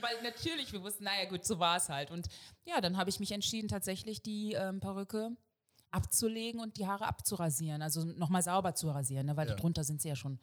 [0.00, 2.10] Weil natürlich, wir wussten, naja gut, so war es halt.
[2.10, 2.28] Und
[2.64, 5.36] ja, dann habe ich mich entschieden, tatsächlich die ähm, Perücke
[5.90, 9.54] abzulegen und die Haare abzurasieren, also nochmal sauber zu rasieren, ne, weil ja.
[9.54, 10.38] darunter sind sie ja schon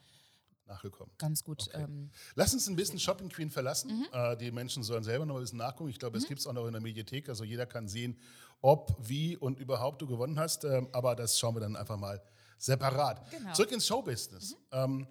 [0.67, 1.13] nachgekommen.
[1.17, 1.67] Ganz gut.
[1.67, 1.83] Okay.
[1.83, 3.99] Ähm, Lass uns ein bisschen Shopping Queen verlassen.
[3.99, 4.07] Mhm.
[4.12, 5.89] Äh, die Menschen sollen selber noch ein bisschen nachgucken.
[5.89, 6.27] Ich glaube, es mhm.
[6.27, 7.29] gibt es auch noch in der Mediathek.
[7.29, 8.17] Also jeder kann sehen,
[8.62, 10.65] ob, wie und überhaupt du gewonnen hast.
[10.65, 12.21] Ähm, aber das schauen wir dann einfach mal
[12.57, 13.29] separat.
[13.31, 13.53] Genau.
[13.53, 14.51] Zurück ins Showbusiness.
[14.51, 14.57] Mhm.
[14.71, 15.07] Ähm,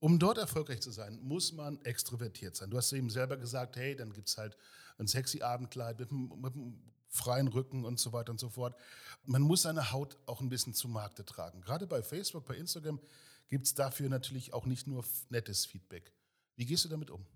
[0.00, 2.70] um dort erfolgreich zu sein, muss man extrovertiert sein.
[2.70, 4.56] Du hast eben selber gesagt, hey, dann gibt es halt
[4.98, 8.76] ein sexy Abendkleid mit, mit einem freien Rücken und so weiter und so fort.
[9.24, 11.60] Man muss seine Haut auch ein bisschen zu Markte tragen.
[11.60, 13.00] Gerade bei Facebook, bei Instagram
[13.48, 16.12] gibt es dafür natürlich auch nicht nur nettes Feedback.
[16.56, 17.26] Wie gehst du damit um?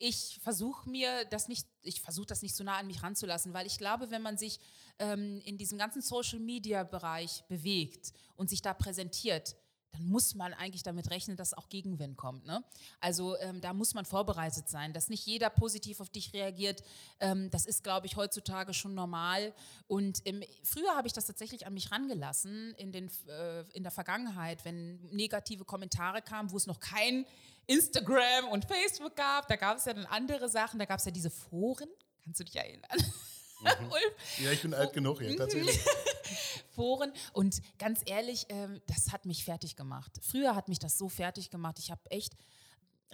[0.00, 3.66] ich versuche mir das nicht, ich versuche das nicht so nah an mich ranzulassen, weil
[3.66, 4.58] ich glaube, wenn man sich
[4.98, 9.56] ähm, in diesem ganzen Social Media Bereich bewegt und sich da präsentiert,
[9.92, 12.46] dann muss man eigentlich damit rechnen, dass auch Gegenwind kommt.
[12.46, 12.62] Ne?
[13.00, 16.82] Also ähm, da muss man vorbereitet sein, dass nicht jeder positiv auf dich reagiert.
[17.18, 19.52] Ähm, das ist, glaube ich, heutzutage schon normal.
[19.88, 23.92] Und im, früher habe ich das tatsächlich an mich rangelassen in, den, äh, in der
[23.92, 27.26] Vergangenheit, wenn negative Kommentare kamen, wo es noch kein
[27.66, 29.48] Instagram und Facebook gab.
[29.48, 30.78] Da gab es ja dann andere Sachen.
[30.78, 31.88] Da gab es ja diese Foren.
[32.22, 32.90] Kannst du dich erinnern?
[33.60, 33.90] Mhm.
[34.44, 35.80] ja, ich bin alt genug, ja, tatsächlich.
[36.74, 37.12] Foren.
[37.32, 40.12] Und ganz ehrlich, ähm, das hat mich fertig gemacht.
[40.22, 41.78] Früher hat mich das so fertig gemacht.
[41.78, 42.36] Ich habe echt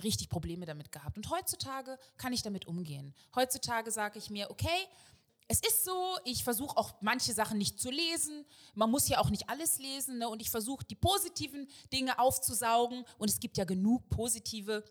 [0.02, 1.16] richtig Probleme damit gehabt.
[1.16, 3.14] Und heutzutage kann ich damit umgehen.
[3.34, 4.86] Heutzutage sage ich mir, okay,
[5.48, 8.44] es ist so, ich versuche auch manche Sachen nicht zu lesen.
[8.74, 10.18] Man muss ja auch nicht alles lesen.
[10.18, 10.28] Ne?
[10.28, 13.04] Und ich versuche die positiven Dinge aufzusaugen.
[13.18, 14.84] Und es gibt ja genug positive,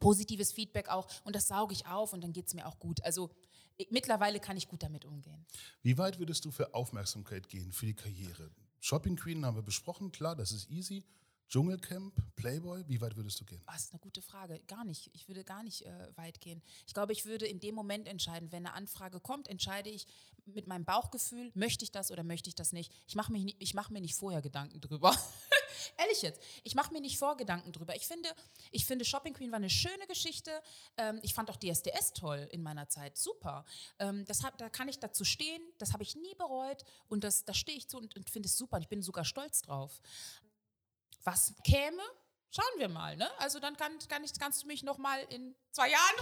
[0.00, 1.08] positives Feedback auch.
[1.24, 3.02] Und das sauge ich auf und dann geht es mir auch gut.
[3.04, 3.30] Also
[3.90, 5.44] mittlerweile kann ich gut damit umgehen.
[5.82, 8.50] Wie weit würdest du für Aufmerksamkeit gehen, für die Karriere?
[8.80, 11.04] Shopping Queen haben wir besprochen, klar, das ist easy.
[11.48, 13.62] Dschungelcamp, Playboy, wie weit würdest du gehen?
[13.66, 14.60] Das ist eine gute Frage.
[14.66, 15.10] Gar nicht.
[15.12, 16.62] Ich würde gar nicht äh, weit gehen.
[16.86, 20.06] Ich glaube, ich würde in dem Moment entscheiden, wenn eine Anfrage kommt, entscheide ich
[20.46, 22.92] mit meinem Bauchgefühl, möchte ich das oder möchte ich das nicht.
[23.06, 23.32] Ich mache
[23.74, 25.14] mach mir nicht vorher Gedanken drüber.
[25.96, 27.94] Ehrlich jetzt, ich mache mir nicht vor Gedanken drüber.
[27.96, 28.28] Ich finde,
[28.70, 30.62] ich finde Shopping Queen war eine schöne Geschichte.
[30.96, 33.16] Ähm, ich fand auch DSDS toll in meiner Zeit.
[33.16, 33.64] Super.
[33.98, 35.62] Ähm, das hat, da kann ich dazu stehen.
[35.78, 36.84] Das habe ich nie bereut.
[37.08, 38.76] Und das, da stehe ich zu und, und finde es super.
[38.76, 40.00] Und ich bin sogar stolz drauf
[41.24, 42.02] was käme,
[42.50, 43.16] schauen wir mal.
[43.16, 43.28] Ne?
[43.38, 46.16] Also dann kann, kann ich, kannst du mich noch mal in zwei Jahren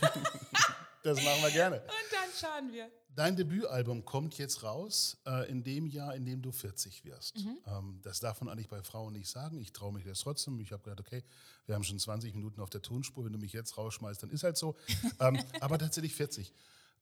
[0.00, 0.26] fragen.
[1.02, 1.76] das machen wir gerne.
[1.82, 2.90] Und dann schauen wir.
[3.14, 7.38] Dein Debütalbum kommt jetzt raus äh, in dem Jahr, in dem du 40 wirst.
[7.38, 7.58] Mhm.
[7.66, 9.60] Ähm, das darf man eigentlich bei Frauen nicht sagen.
[9.60, 10.58] Ich traue mich das trotzdem.
[10.60, 11.22] Ich habe gedacht, okay,
[11.66, 13.24] wir haben schon 20 Minuten auf der Tonspur.
[13.24, 14.76] Wenn du mich jetzt rausschmeißt, dann ist halt so.
[15.20, 16.52] ähm, aber tatsächlich 40.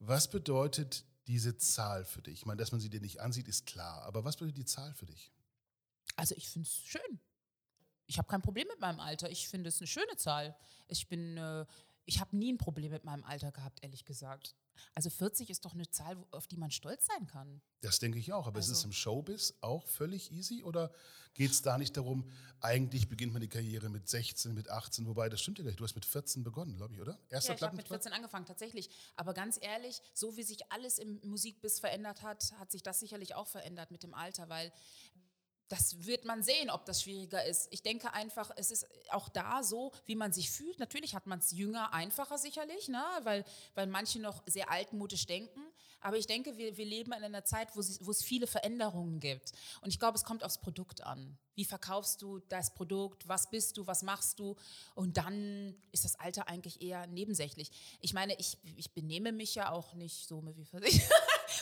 [0.01, 2.41] Was bedeutet diese Zahl für dich?
[2.41, 4.03] Ich meine, dass man sie dir nicht ansieht, ist klar.
[4.03, 5.31] Aber was bedeutet die Zahl für dich?
[6.17, 7.21] Also ich finde es schön
[8.11, 9.31] ich habe kein Problem mit meinem Alter.
[9.31, 10.57] Ich finde es eine schöne Zahl.
[10.89, 11.65] Ich bin, äh,
[12.11, 14.57] ich habe nie ein Problem mit meinem Alter gehabt, ehrlich gesagt.
[14.96, 17.62] Also 40 ist doch eine Zahl, auf die man stolz sein kann.
[17.83, 18.49] Das denke ich auch.
[18.49, 18.73] Aber also.
[18.73, 20.64] ist es im Showbiz auch völlig easy?
[20.64, 20.90] Oder
[21.35, 22.29] geht es da nicht darum,
[22.61, 25.07] eigentlich beginnt man die Karriere mit 16, mit 18?
[25.07, 25.77] Wobei, das stimmt ja gleich.
[25.77, 27.16] Du hast mit 14 begonnen, glaube ich, oder?
[27.29, 28.90] Erster ja, ich habe mit 14 angefangen, tatsächlich.
[29.14, 33.37] Aber ganz ehrlich, so wie sich alles im Musikbiss verändert hat, hat sich das sicherlich
[33.37, 34.73] auch verändert mit dem Alter, weil
[35.70, 37.68] das wird man sehen, ob das schwieriger ist.
[37.70, 40.80] Ich denke einfach, es ist auch da so, wie man sich fühlt.
[40.80, 43.04] Natürlich hat man es jünger einfacher sicherlich, ne?
[43.22, 43.44] weil,
[43.76, 45.61] weil manche noch sehr altmodisch denken.
[46.00, 49.52] Aber ich denke, wir, wir leben in einer Zeit, wo, es viele Veränderungen gibt.
[49.80, 51.38] Und ich glaube, es kommt aufs Produkt an.
[51.54, 53.28] Wie verkaufst du das Produkt?
[53.28, 53.87] Was bist du?
[53.87, 54.56] Was machst du?
[54.94, 57.70] Und dann ist das Alter eigentlich eher nebensächlich.
[58.00, 61.00] Ich meine, ich, ich benehme mich ja auch nicht so wie für sich.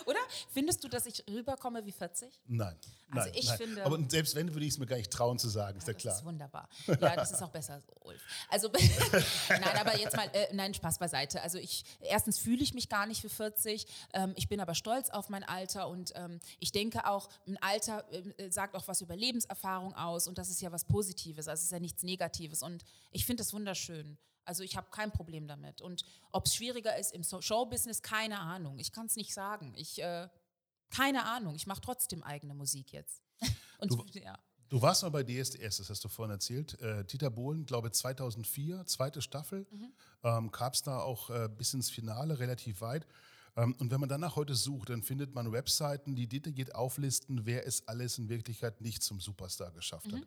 [0.06, 0.18] Oder?
[0.50, 2.28] Findest du, dass ich rüberkomme wie 40?
[2.46, 2.76] Nein.
[3.10, 3.58] Also nein, ich nein.
[3.58, 3.84] finde.
[3.84, 5.98] Aber selbst wenn, würde ich es mir gar nicht trauen zu sagen, ist ja, ja
[5.98, 6.12] klar.
[6.12, 6.68] Das ist wunderbar.
[6.86, 8.20] Ja, das ist auch besser, Ulf.
[8.50, 8.68] Also,
[9.48, 11.40] nein, aber jetzt mal, äh, nein, Spaß beiseite.
[11.42, 13.86] Also ich, erstens fühle ich mich gar nicht für 40.
[14.12, 18.04] Ähm, ich bin aber stolz auf mein Alter und ähm, ich denke auch, ein Alter
[18.12, 21.48] äh, sagt auch was über Lebenserfahrung aus und das ist ja was Positives.
[21.48, 24.18] Also es ist ja nichts Negatives und ich finde das wunderschön.
[24.48, 25.82] Also ich habe kein Problem damit.
[25.82, 28.78] Und ob es schwieriger ist im Showbusiness, keine Ahnung.
[28.78, 29.74] Ich kann es nicht sagen.
[29.76, 30.26] Ich, äh,
[30.88, 31.54] keine Ahnung.
[31.54, 33.22] Ich mache trotzdem eigene Musik jetzt.
[33.78, 34.38] Und du, ja.
[34.70, 36.80] du warst mal bei DSDS, das hast du vorhin erzählt.
[36.80, 39.66] Äh, Dieter Bohlen, glaube 2004, zweite Staffel.
[39.70, 39.92] Mhm.
[40.22, 43.06] Ähm, Gab es da auch äh, bis ins Finale, relativ weit.
[43.54, 47.66] Ähm, und wenn man danach heute sucht, dann findet man Webseiten, die detailliert auflisten, wer
[47.66, 50.16] es alles in Wirklichkeit nicht zum Superstar geschafft mhm.
[50.16, 50.26] hat.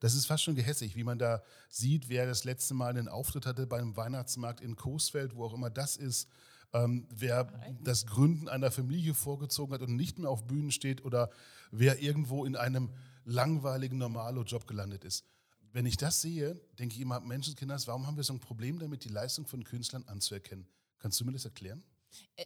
[0.00, 3.46] Das ist fast schon gehässig, wie man da sieht, wer das letzte Mal einen Auftritt
[3.46, 6.28] hatte beim Weihnachtsmarkt in Coesfeld, wo auch immer das ist.
[6.72, 7.48] Ähm, wer
[7.82, 11.30] das Gründen einer Familie vorgezogen hat und nicht mehr auf Bühnen steht oder
[11.70, 12.90] wer irgendwo in einem
[13.24, 15.24] langweiligen Normalo-Job gelandet ist.
[15.72, 19.04] Wenn ich das sehe, denke ich immer, Menschenkinders, warum haben wir so ein Problem damit,
[19.04, 20.66] die Leistung von Künstlern anzuerkennen?
[20.98, 21.82] Kannst du mir das erklären?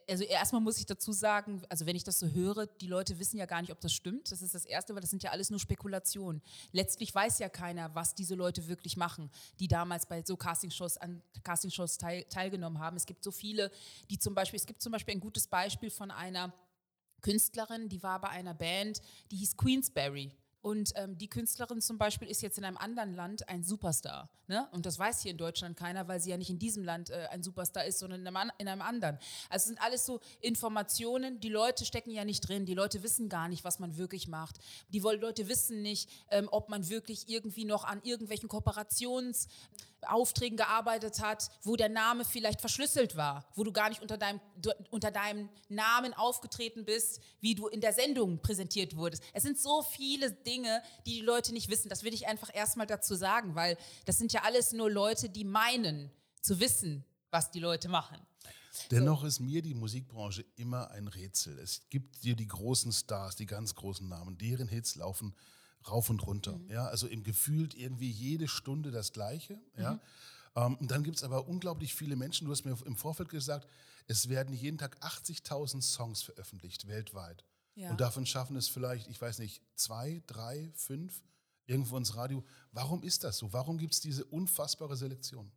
[0.09, 3.39] Also erstmal muss ich dazu sagen, also wenn ich das so höre, die Leute wissen
[3.39, 4.31] ja gar nicht, ob das stimmt.
[4.31, 6.43] Das ist das Erste, weil das sind ja alles nur Spekulationen.
[6.73, 11.23] Letztlich weiß ja keiner, was diese Leute wirklich machen, die damals bei so Castingshows an
[11.43, 12.97] Castingshows teil, teilgenommen haben.
[12.97, 13.71] Es gibt so viele,
[14.11, 16.53] die zum Beispiel, es gibt zum Beispiel ein gutes Beispiel von einer
[17.21, 20.31] Künstlerin, die war bei einer Band, die hieß Queensberry.
[20.63, 24.29] Und ähm, die Künstlerin zum Beispiel ist jetzt in einem anderen Land ein Superstar.
[24.51, 24.69] Ne?
[24.73, 27.29] Und das weiß hier in Deutschland keiner, weil sie ja nicht in diesem Land äh,
[27.31, 29.17] ein Superstar ist, sondern in einem, in einem anderen.
[29.49, 32.67] Also es sind alles so Informationen, die Leute stecken ja nicht drin.
[32.67, 34.57] Die Leute wissen gar nicht, was man wirklich macht.
[34.89, 41.49] Die Leute wissen nicht, ähm, ob man wirklich irgendwie noch an irgendwelchen Kooperationsaufträgen gearbeitet hat,
[41.63, 44.41] wo der Name vielleicht verschlüsselt war, wo du gar nicht unter deinem,
[44.91, 49.23] unter deinem Namen aufgetreten bist, wie du in der Sendung präsentiert wurdest.
[49.33, 51.89] Es sind so viele Dinge, Dinge, die die Leute nicht wissen.
[51.89, 55.45] Das will ich einfach erstmal dazu sagen, weil das sind ja alles nur Leute, die
[55.45, 56.11] meinen
[56.41, 58.19] zu wissen, was die Leute machen.
[58.91, 59.27] Dennoch so.
[59.27, 61.59] ist mir die Musikbranche immer ein Rätsel.
[61.59, 65.35] Es gibt hier die großen Stars, die ganz großen Namen, deren Hits laufen
[65.89, 66.57] rauf und runter.
[66.57, 66.71] Mhm.
[66.71, 69.61] Ja, also im Gefühlt irgendwie jede Stunde das Gleiche.
[69.77, 69.95] Ja.
[69.95, 70.01] Mhm.
[70.53, 73.69] Um, und dann gibt es aber unglaublich viele Menschen, du hast mir im Vorfeld gesagt,
[74.09, 77.45] es werden jeden Tag 80.000 Songs veröffentlicht weltweit.
[77.81, 77.91] Ja.
[77.91, 81.23] Und davon schaffen es vielleicht, ich weiß nicht, zwei, drei, fünf
[81.65, 82.45] irgendwo ins Radio.
[82.73, 83.55] Warum ist das so?
[83.55, 85.51] Warum gibt es diese unfassbare Selektion?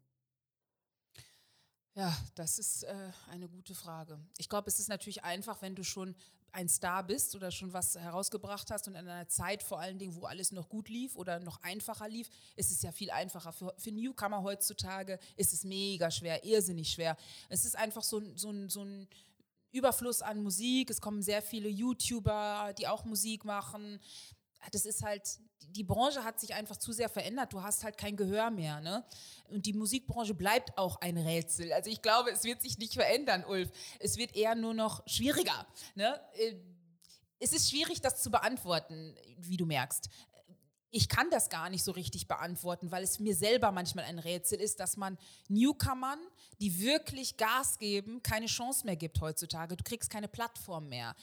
[1.96, 4.18] Ja, das ist äh, eine gute Frage.
[4.38, 6.16] Ich glaube, es ist natürlich einfach, wenn du schon
[6.54, 10.16] ein Star bist oder schon was herausgebracht hast und in einer Zeit vor allen Dingen,
[10.16, 13.52] wo alles noch gut lief oder noch einfacher lief, ist es ja viel einfacher.
[13.52, 17.18] Für, für Newcomer heutzutage ist es mega schwer, irrsinnig schwer.
[17.50, 19.10] Es ist einfach so, so, so ein
[19.74, 20.90] Überfluss an Musik.
[20.90, 24.00] Es kommen sehr viele YouTuber, die auch Musik machen.
[24.72, 27.52] Das ist halt, die Branche hat sich einfach zu sehr verändert.
[27.52, 28.80] Du hast halt kein Gehör mehr.
[28.80, 29.04] Ne?
[29.50, 31.74] Und die Musikbranche bleibt auch ein Rätsel.
[31.74, 33.70] Also ich glaube, es wird sich nicht verändern, Ulf.
[34.00, 35.68] Es wird eher nur noch schwieriger.
[35.96, 36.20] Ne?
[36.38, 36.56] Äh,
[37.40, 40.10] es ist schwierig, das zu beantworten, wie du merkst
[40.94, 44.62] ich kann das gar nicht so richtig beantworten, weil es mir selber manchmal ein Rätsel
[44.62, 45.18] ist, dass man
[45.50, 46.20] Newcomern,
[46.62, 49.76] die wirklich Gas geben, keine Chance mehr gibt heutzutage.
[49.76, 51.16] Du kriegst keine Plattform mehr.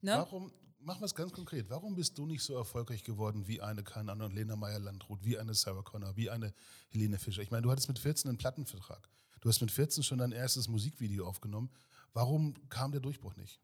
[0.00, 0.12] Ne?
[0.12, 3.82] Warum, machen wir es ganz konkret, warum bist du nicht so erfolgreich geworden wie eine,
[3.82, 6.54] keine Ahnung, Lena Meyer-Landrut, wie eine Sarah Connor, wie eine
[6.90, 7.42] Helene Fischer?
[7.42, 9.08] Ich meine, du hattest mit 14 einen Plattenvertrag.
[9.40, 11.70] Du hast mit 14 schon dein erstes Musikvideo aufgenommen.
[12.12, 13.60] Warum kam der Durchbruch nicht?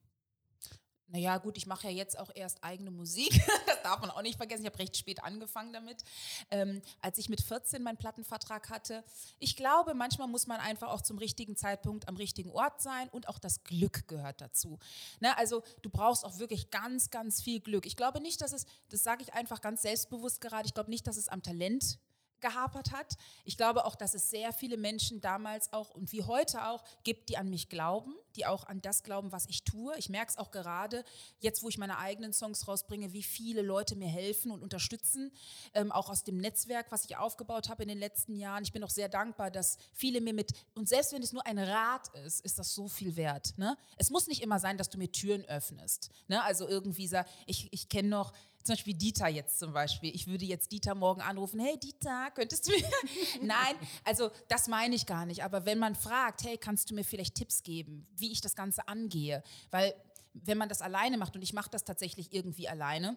[1.13, 3.39] Naja, gut, ich mache ja jetzt auch erst eigene Musik.
[3.67, 4.63] das darf man auch nicht vergessen.
[4.63, 6.03] Ich habe recht spät angefangen damit.
[6.51, 9.05] Ähm, als ich mit 14 meinen Plattenvertrag hatte.
[9.39, 13.29] Ich glaube, manchmal muss man einfach auch zum richtigen Zeitpunkt am richtigen Ort sein und
[13.29, 14.79] auch das Glück gehört dazu.
[15.21, 17.85] Ne, also du brauchst auch wirklich ganz, ganz viel Glück.
[17.85, 21.07] Ich glaube nicht, dass es, das sage ich einfach ganz selbstbewusst gerade, ich glaube nicht,
[21.07, 21.99] dass es am Talent
[22.43, 23.17] gehapert hat.
[23.45, 27.31] Ich glaube auch, dass es sehr viele Menschen damals auch und wie heute auch gibt,
[27.31, 29.97] die an mich glauben, die auch an das glauben, was ich tue.
[29.97, 31.05] Ich merke es auch gerade,
[31.41, 35.33] jetzt wo ich meine eigenen Songs rausbringe, wie viele Leute mir helfen und unterstützen,
[35.75, 38.63] ähm, auch aus dem Netzwerk, was ich aufgebaut habe in den letzten Jahren.
[38.63, 41.59] Ich bin auch sehr dankbar, dass viele mir mit, und selbst wenn es nur ein
[41.59, 43.55] Rat ist, ist das so viel wert.
[43.57, 43.77] Ne?
[43.97, 46.11] Es muss nicht immer sein, dass du mir Türen öffnest.
[46.29, 46.43] Ne?
[46.43, 47.09] Also irgendwie,
[47.47, 48.33] ich, ich kenne noch,
[48.67, 50.15] zum Beispiel Dieter jetzt zum Beispiel.
[50.15, 52.83] Ich würde jetzt Dieter morgen anrufen, hey Dieter, könntest du mir...
[53.43, 55.45] Nein, also das meine ich gar nicht.
[55.45, 58.89] Aber wenn man fragt, hey, kannst du mir vielleicht Tipps geben, wie ich das Ganze
[58.89, 59.43] angehe?
[59.71, 59.95] Weil
[60.35, 63.17] wenn man das alleine macht, und ich mache das tatsächlich irgendwie alleine,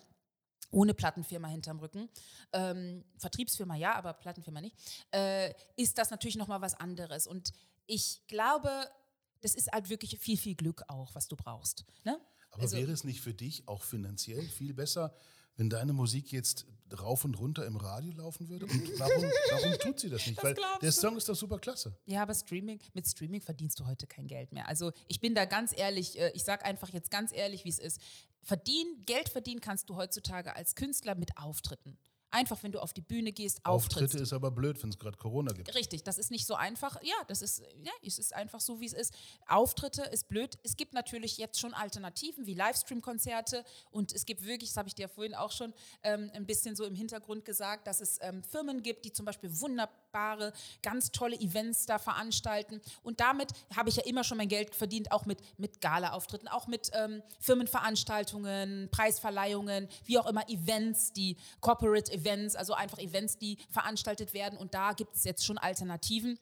[0.71, 2.10] ohne Plattenfirma hinterm Rücken,
[2.53, 4.75] ähm, Vertriebsfirma ja, aber Plattenfirma nicht,
[5.12, 7.27] äh, ist das natürlich nochmal was anderes.
[7.27, 7.53] Und
[7.88, 8.69] ich glaube,
[9.41, 11.86] das ist halt wirklich viel, viel Glück auch, was du brauchst.
[12.03, 12.19] Ne?
[12.51, 15.13] Aber also, wäre es nicht für dich auch finanziell viel besser,
[15.58, 16.65] wenn deine Musik jetzt
[17.00, 18.65] rauf und runter im Radio laufen würde?
[18.65, 20.38] Und warum, warum tut sie das nicht?
[20.38, 21.98] Das Weil der Song ist doch super klasse.
[22.06, 24.68] Ja, aber Streaming, mit Streaming verdienst du heute kein Geld mehr.
[24.68, 27.80] Also ich bin da ganz ehrlich, äh, ich sage einfach jetzt ganz ehrlich, wie es
[27.80, 28.00] ist.
[28.41, 31.98] Verdienen, Geld verdienen kannst du heutzutage als Künstler mit Auftritten.
[32.36, 34.04] Einfach, wenn du auf die Bühne gehst, auftrittst.
[34.04, 35.74] Auftritte ist aber blöd, wenn es gerade Corona gibt.
[35.74, 37.02] Richtig, das ist nicht so einfach.
[37.02, 39.13] Ja, das ist, ja, es ist einfach so, wie es ist.
[39.48, 40.58] Auftritte ist blöd.
[40.63, 44.95] Es gibt natürlich jetzt schon Alternativen wie Livestream-Konzerte und es gibt wirklich, das habe ich
[44.95, 48.84] dir vorhin auch schon ähm, ein bisschen so im Hintergrund gesagt, dass es ähm, Firmen
[48.84, 52.82] gibt, die zum Beispiel wunderbare, ganz tolle Events da veranstalten.
[53.02, 56.67] Und damit habe ich ja immer schon mein Geld verdient, auch mit, mit Gala-Auftritten, auch
[56.67, 63.38] mit ähm, Firmenveranstaltungen, Preisverleihungen, wie auch immer Events, die Corporate Events Events, also einfach Events,
[63.38, 64.57] die veranstaltet werden.
[64.57, 66.39] Und da gibt es jetzt schon Alternativen.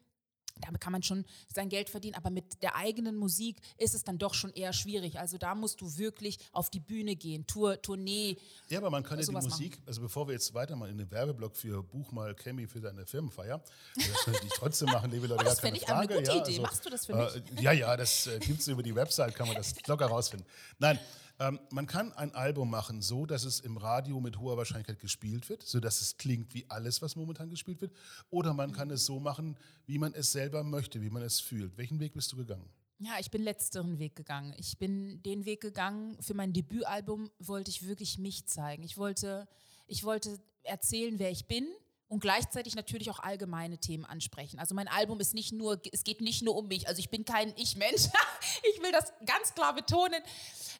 [0.61, 4.19] Damit kann man schon sein Geld verdienen, aber mit der eigenen Musik ist es dann
[4.19, 5.19] doch schon eher schwierig.
[5.19, 8.37] Also da musst du wirklich auf die Bühne gehen, Tour, Tournee.
[8.69, 9.83] Ja, aber man kann ja die Musik, machen.
[9.87, 13.63] also bevor wir jetzt weitermachen in den Werbeblock für Buch mal Cammy für deine Firmenfeier,
[13.95, 16.13] das könnte ich trotzdem machen, liebe Leute, oh, das finde ich Frage.
[16.13, 16.51] eine gute ja, Idee.
[16.51, 17.35] Also, Machst du das für mich?
[17.35, 20.47] Äh, ja, ja, das äh, gibt es über die Website, kann man das locker rausfinden.
[20.77, 20.99] Nein,
[21.43, 25.49] ähm, man kann ein Album machen, so dass es im Radio mit hoher Wahrscheinlichkeit gespielt
[25.49, 27.91] wird, so dass es klingt wie alles, was momentan gespielt wird.
[28.29, 31.77] Oder man kann es so machen, wie man es selber möchte, wie man es fühlt.
[31.77, 32.69] Welchen Weg bist du gegangen?
[32.99, 34.53] Ja, ich bin letzteren Weg gegangen.
[34.57, 38.83] Ich bin den Weg gegangen, für mein Debütalbum wollte ich wirklich mich zeigen.
[38.83, 39.47] Ich wollte
[39.87, 41.67] ich wollte erzählen, wer ich bin
[42.13, 44.59] und gleichzeitig natürlich auch allgemeine Themen ansprechen.
[44.59, 46.87] Also mein Album ist nicht nur, es geht nicht nur um mich.
[46.87, 48.03] Also ich bin kein Ich-Mensch.
[48.75, 50.21] ich will das ganz klar betonen.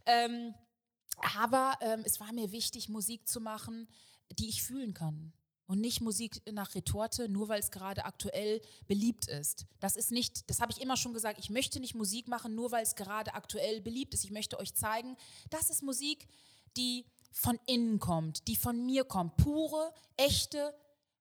[0.06, 0.54] Ähm,
[1.36, 3.88] aber ähm, es war mir wichtig, Musik zu machen,
[4.38, 5.34] die ich fühlen kann.
[5.66, 9.66] Und nicht Musik nach Retorte, nur weil es gerade aktuell beliebt ist.
[9.80, 12.72] Das ist nicht, das habe ich immer schon gesagt, ich möchte nicht Musik machen, nur
[12.72, 14.24] weil es gerade aktuell beliebt ist.
[14.24, 15.18] Ich möchte euch zeigen,
[15.50, 16.28] das ist Musik,
[16.78, 19.36] die von innen kommt, die von mir kommt.
[19.38, 20.76] Pure, echte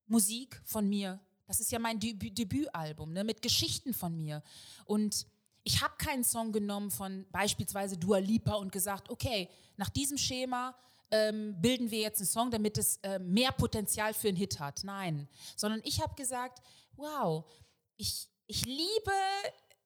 [0.07, 1.21] Musik von mir.
[1.47, 4.43] Das ist ja mein Debü Debütalbum, ne, mit Geschichten von mir.
[4.85, 5.27] Und
[5.65, 10.75] ich habe keinen Song genommen von beispielsweise Dua Lipa und gesagt, okay, nach diesem Schema
[11.11, 14.83] ähm, bilden wir jetzt einen Song, damit es äh, mehr Potenzial für einen Hit hat.
[14.83, 16.63] Nein, sondern ich habe gesagt,
[16.97, 17.45] wow,
[17.97, 19.13] ich, ich liebe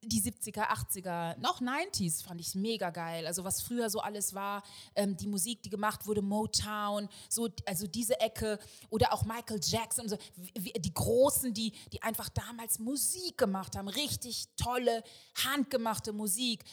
[0.06, 3.26] die 70er, 80er, noch 90s fand ich mega geil.
[3.26, 4.62] Also was früher so alles war,
[4.94, 8.58] ähm, die Musik, die gemacht wurde, Motown, so, also diese Ecke
[8.90, 10.16] oder auch Michael Jackson, so,
[10.56, 15.02] die Großen, die, die einfach damals Musik gemacht haben, richtig tolle,
[15.34, 16.64] handgemachte Musik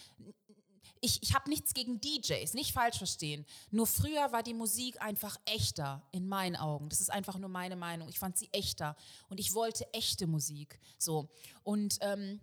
[1.03, 3.45] ich, ich habe nichts gegen DJs, nicht falsch verstehen.
[3.71, 6.87] Nur früher war die Musik einfach echter in meinen Augen.
[6.87, 8.07] Das ist einfach nur meine Meinung.
[8.07, 8.95] Ich fand sie echter
[9.27, 10.79] und ich wollte echte Musik.
[10.97, 11.29] So
[11.63, 12.39] und ähm,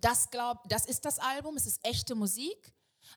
[0.00, 1.56] das glaub, das ist das Album.
[1.56, 2.72] Es ist echte Musik.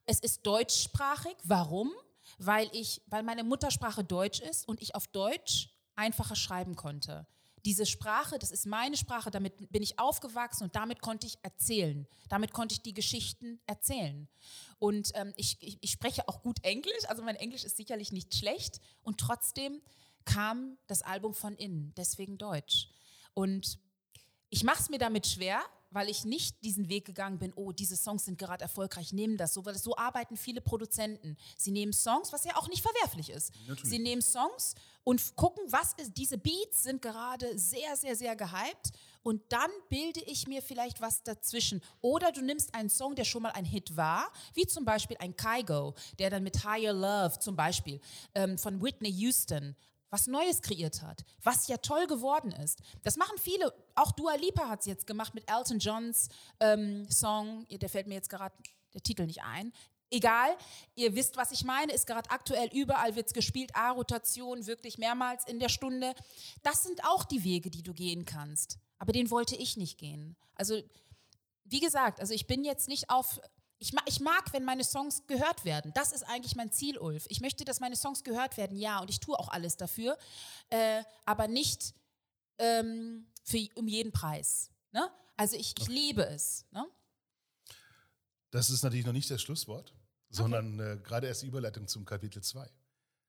[0.05, 1.36] Es ist deutschsprachig.
[1.43, 1.91] Warum?
[2.38, 7.27] Weil ich, weil meine Muttersprache Deutsch ist und ich auf Deutsch einfacher schreiben konnte
[7.65, 12.08] diese Sprache, das ist meine Sprache, damit bin ich aufgewachsen und damit konnte ich erzählen.
[12.27, 14.27] Damit konnte ich die Geschichten erzählen.
[14.77, 18.36] Und ähm, ich, ich, ich spreche auch gut Englisch, also mein Englisch ist sicherlich nicht
[18.36, 18.79] schlecht.
[19.01, 19.82] Und trotzdem
[20.25, 22.89] kam das Album von innen, deswegen Deutsch.
[23.34, 23.79] Und
[24.49, 27.95] ich mache es mir damit schwer, weil ich nicht diesen Weg gegangen bin, oh, diese
[27.95, 31.38] Songs sind gerade erfolgreich, nehmen das so, weil so arbeiten viele Produzenten.
[31.58, 33.54] Sie nehmen Songs, was ja auch nicht verwerflich ist.
[33.67, 33.89] Natürlich.
[33.89, 38.91] Sie nehmen Songs und gucken, was ist, diese Beats sind gerade sehr, sehr, sehr gehypt
[39.23, 41.82] und dann bilde ich mir vielleicht was dazwischen.
[42.02, 45.36] Oder du nimmst einen Song, der schon mal ein Hit war, wie zum Beispiel ein
[45.36, 47.99] Kygo, der dann mit Higher Love zum Beispiel
[48.36, 49.75] ähm, von Whitney Houston
[50.10, 52.82] was Neues kreiert hat, was ja toll geworden ist.
[53.04, 57.67] Das machen viele, auch Dua Lipa hat es jetzt gemacht mit Elton Johns ähm, Song,
[57.69, 58.56] der fällt mir jetzt gerade
[58.93, 59.72] der Titel nicht ein.
[60.12, 60.50] Egal,
[60.95, 65.45] ihr wisst, was ich meine, ist gerade aktuell, überall wird es gespielt, A-Rotation, wirklich mehrmals
[65.48, 66.15] in der Stunde.
[66.63, 68.80] Das sind auch die Wege, die du gehen kannst.
[68.98, 70.36] Aber den wollte ich nicht gehen.
[70.56, 70.82] Also,
[71.63, 73.39] wie gesagt, also ich bin jetzt nicht auf
[73.80, 75.92] ich, mag, ich mag, wenn meine Songs gehört werden.
[75.96, 77.26] Das ist eigentlich mein Ziel, Ulf.
[77.30, 80.18] Ich möchte, dass meine Songs gehört werden, ja, und ich tue auch alles dafür,
[80.70, 81.96] äh, aber nicht
[82.58, 84.70] ähm, für, um jeden Preis.
[84.92, 85.10] Ne?
[85.38, 85.94] Also ich, ich okay.
[85.94, 86.65] liebe es.
[86.72, 86.86] Ne?
[88.52, 89.96] Das ist natürlich noch nicht das Schlusswort,
[90.30, 90.94] sondern okay.
[90.94, 92.70] äh, gerade erst die Überleitung zum Kapitel 2.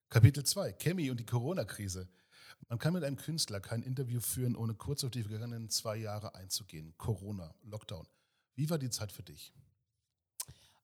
[0.08, 2.08] Kapitel 2, Chemie und die Corona-Krise.
[2.68, 6.34] Man kann mit einem Künstler kein Interview führen, ohne kurz auf die vergangenen zwei Jahre
[6.34, 6.94] einzugehen.
[6.98, 8.08] Corona, Lockdown.
[8.56, 9.52] Wie war die Zeit für dich?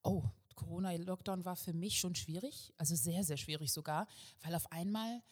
[0.06, 4.08] Oh, Corona-Lockdown war für mich schon schwierig, also sehr, sehr schwierig sogar,
[4.42, 5.22] weil auf einmal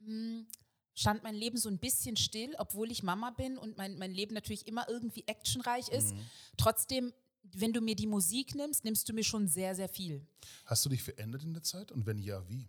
[0.00, 0.46] mh, hm,
[0.94, 4.34] stand mein Leben so ein bisschen still, obwohl ich Mama bin und mein, mein Leben
[4.34, 6.14] natürlich immer irgendwie actionreich ist.
[6.14, 6.20] Mhm.
[6.56, 10.26] Trotzdem, wenn du mir die Musik nimmst, nimmst du mir schon sehr, sehr viel.
[10.66, 12.68] Hast du dich verändert in der Zeit und wenn ja, wie?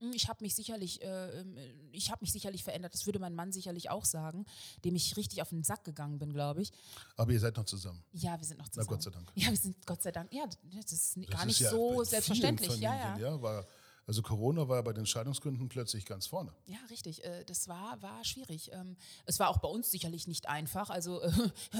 [0.00, 1.56] Hm, ich habe mich sicherlich, äh, ähm,
[1.92, 2.94] ich habe mich sicherlich verändert.
[2.94, 4.46] Das würde mein Mann sicherlich auch sagen,
[4.84, 6.72] dem ich richtig auf den Sack gegangen bin, glaube ich.
[7.16, 8.02] Aber ihr seid noch zusammen.
[8.12, 8.86] Ja, wir sind noch zusammen.
[8.88, 9.32] Na Gott sei Dank.
[9.34, 10.32] Ja, wir sind Gott sei Dank.
[10.32, 12.76] Ja, das ist das gar ist nicht ja so selbstverständlich.
[12.78, 13.18] ja, ja.
[13.18, 13.66] ja war
[14.10, 16.52] also Corona war ja bei den Scheidungsgründen plötzlich ganz vorne.
[16.66, 17.24] Ja, richtig.
[17.24, 18.72] Äh, das war, war schwierig.
[18.72, 20.90] Ähm, es war auch bei uns sicherlich nicht einfach.
[20.90, 21.22] Also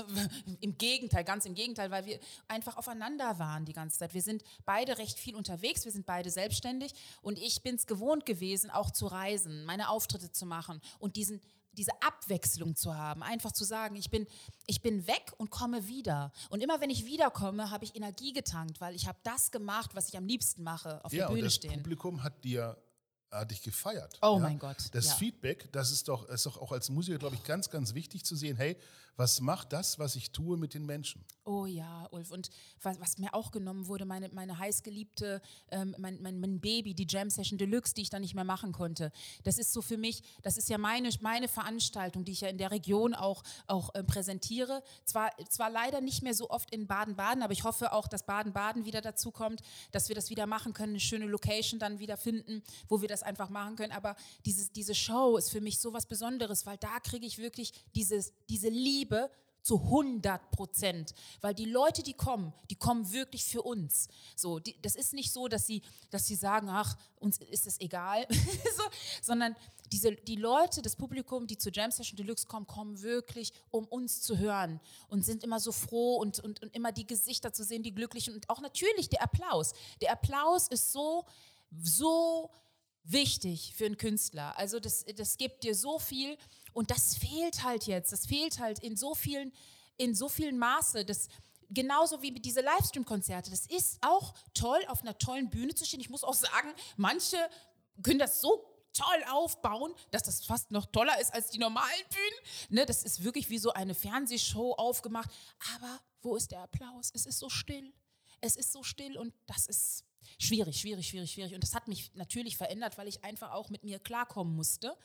[0.61, 4.15] im Gegenteil, ganz im Gegenteil, weil wir einfach aufeinander waren die ganze Zeit.
[4.15, 8.27] Wir sind beide recht viel unterwegs, wir sind beide selbstständig und ich bin es gewohnt
[8.27, 11.41] gewesen, auch zu reisen, meine Auftritte zu machen und diesen
[11.73, 14.27] diese Abwechslung zu haben, einfach zu sagen, ich bin,
[14.67, 16.33] ich bin weg und komme wieder.
[16.51, 20.09] Und immer wenn ich wiederkomme, habe ich Energie getankt, weil ich habe das gemacht, was
[20.09, 21.75] ich am liebsten mache, auf ja, der Bühne und das stehen.
[21.75, 22.77] Publikum hat dir
[23.31, 24.19] hat dich gefeiert.
[24.23, 24.39] Oh ja?
[24.41, 24.77] mein Gott.
[24.93, 25.15] Das ja.
[25.15, 28.37] Feedback, das ist doch, ist doch auch als Musiker, glaube ich, ganz, ganz wichtig zu
[28.37, 28.77] sehen, hey,
[29.21, 31.23] was macht das, was ich tue mit den Menschen?
[31.45, 32.31] Oh ja, Ulf.
[32.31, 32.49] Und
[32.81, 37.07] was, was mir auch genommen wurde, meine, meine heißgeliebte, ähm, mein, mein, mein, Baby, die
[37.07, 39.13] Jam Session Deluxe, die ich dann nicht mehr machen konnte.
[39.45, 42.57] Das ist so für mich, das ist ja meine, meine Veranstaltung, die ich ja in
[42.57, 44.83] der Region auch, auch äh, präsentiere.
[45.05, 48.87] Zwar, zwar leider nicht mehr so oft in Baden-Baden, aber ich hoffe auch, dass Baden-Baden
[48.87, 49.61] wieder dazu kommt,
[49.93, 53.20] dass wir das wieder machen können, eine schöne Location dann wieder finden, wo wir das
[53.23, 53.93] einfach machen können.
[53.93, 57.73] Aber dieses, diese Show ist für mich so was Besonderes, weil da kriege ich wirklich
[57.95, 59.31] dieses, diese Liebe
[59.63, 64.09] zu 100 Prozent, weil die Leute, die kommen, die kommen wirklich für uns.
[64.35, 67.79] So, die, das ist nicht so, dass sie, dass sie sagen, ach, uns ist es
[67.79, 68.27] egal,
[68.77, 68.83] so,
[69.21, 69.55] sondern
[69.93, 74.23] Diese, die Leute, das Publikum, die zur Jam Session Deluxe kommen, kommen wirklich, um uns
[74.23, 77.83] zu hören und sind immer so froh und, und, und immer die Gesichter zu sehen,
[77.83, 79.73] die glücklichen und auch natürlich der Applaus.
[80.01, 81.27] Der Applaus ist so,
[81.83, 82.51] so
[83.05, 84.57] wichtig für einen Künstler.
[84.59, 86.37] Also das, das gibt dir so viel
[86.73, 88.13] und das fehlt halt jetzt.
[88.13, 89.53] Das fehlt halt in so vielen,
[89.97, 91.05] in so vielen Maße.
[91.05, 91.29] Das,
[91.71, 93.51] genauso wie diese Livestream-Konzerte.
[93.51, 96.01] Das ist auch toll, auf einer tollen Bühne zu stehen.
[96.01, 97.37] Ich muss auch sagen, manche
[98.03, 102.79] können das so toll aufbauen, dass das fast noch toller ist als die normalen Bühnen.
[102.79, 105.31] Ne, das ist wirklich wie so eine Fernsehshow aufgemacht.
[105.77, 107.11] Aber wo ist der Applaus?
[107.15, 107.93] Es ist so still.
[108.41, 110.05] Es ist so still und das ist
[110.43, 111.55] Schwierig, schwierig, schwierig, schwierig.
[111.55, 114.97] Und das hat mich natürlich verändert, weil ich einfach auch mit mir klarkommen musste.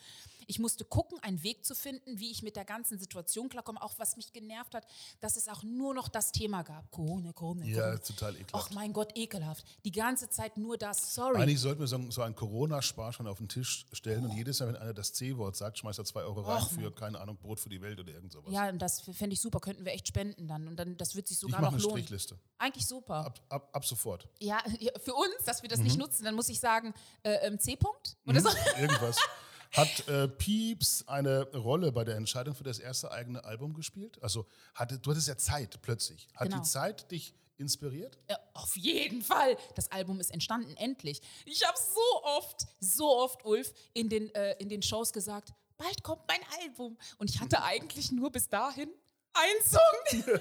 [0.47, 3.81] Ich musste gucken, einen Weg zu finden, wie ich mit der ganzen Situation klarkomme.
[3.81, 4.87] Auch was mich genervt hat,
[5.19, 6.89] dass es auch nur noch das Thema gab.
[6.89, 7.97] Corona, Corona, Ja, Corona.
[7.97, 8.53] total ekelhaft.
[8.53, 9.65] Ach mein Gott, ekelhaft.
[9.83, 11.41] Die ganze Zeit nur das, sorry.
[11.41, 14.29] Eigentlich sollten wir so, so einen Corona-Sparschwein auf den Tisch stellen oh.
[14.29, 16.91] und jedes Mal, wenn einer das C-Wort sagt, schmeißt er zwei Euro rein Och, für,
[16.91, 18.53] keine Ahnung, Brot für die Welt oder irgend sowas.
[18.53, 19.59] Ja, und das fände ich super.
[19.59, 20.67] Könnten wir echt spenden dann.
[20.67, 21.97] Und dann, das wird sich sogar ich noch eine lohnen.
[21.97, 22.39] Strichliste.
[22.57, 23.25] Eigentlich super.
[23.25, 24.29] Ab, ab, ab sofort.
[24.39, 24.59] Ja,
[25.03, 25.85] für uns, dass wir das mhm.
[25.85, 28.43] nicht nutzen, dann muss ich sagen, äh, ähm, C-Punkt oder mhm.
[28.43, 28.49] so.
[28.79, 29.17] Irgendwas.
[29.71, 34.21] Hat äh, Pieps eine Rolle bei der Entscheidung für das erste eigene Album gespielt?
[34.23, 36.29] Also hatte, du hattest ja Zeit plötzlich.
[36.33, 36.61] Hat genau.
[36.61, 38.17] die Zeit dich inspiriert?
[38.29, 39.57] Ja, auf jeden Fall.
[39.75, 41.21] Das Album ist entstanden, endlich.
[41.45, 46.03] Ich habe so oft, so oft, Ulf, in den, äh, in den Shows gesagt, bald
[46.03, 46.97] kommt mein Album.
[47.17, 48.89] Und ich hatte eigentlich nur bis dahin
[49.35, 50.33] ein Song.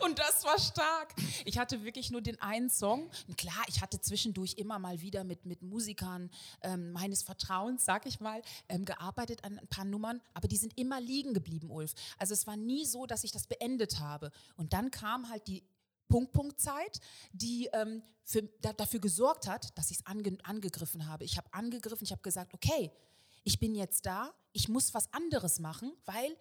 [0.00, 1.14] und das war stark.
[1.44, 3.10] Ich hatte wirklich nur den einen Song.
[3.26, 6.30] Und klar, ich hatte zwischendurch immer mal wieder mit, mit Musikern
[6.62, 10.76] ähm, meines Vertrauens, sag ich mal, ähm, gearbeitet an ein paar Nummern, aber die sind
[10.78, 11.94] immer liegen geblieben, Ulf.
[12.18, 14.30] Also es war nie so, dass ich das beendet habe.
[14.56, 15.62] Und dann kam halt die
[16.08, 17.00] Punkt-Punkt-Zeit,
[17.32, 21.24] die ähm, für, da, dafür gesorgt hat, dass ich es ange, angegriffen habe.
[21.24, 22.90] Ich habe angegriffen, ich habe gesagt, okay,
[23.44, 26.36] ich bin jetzt da, ich muss was anderes machen, weil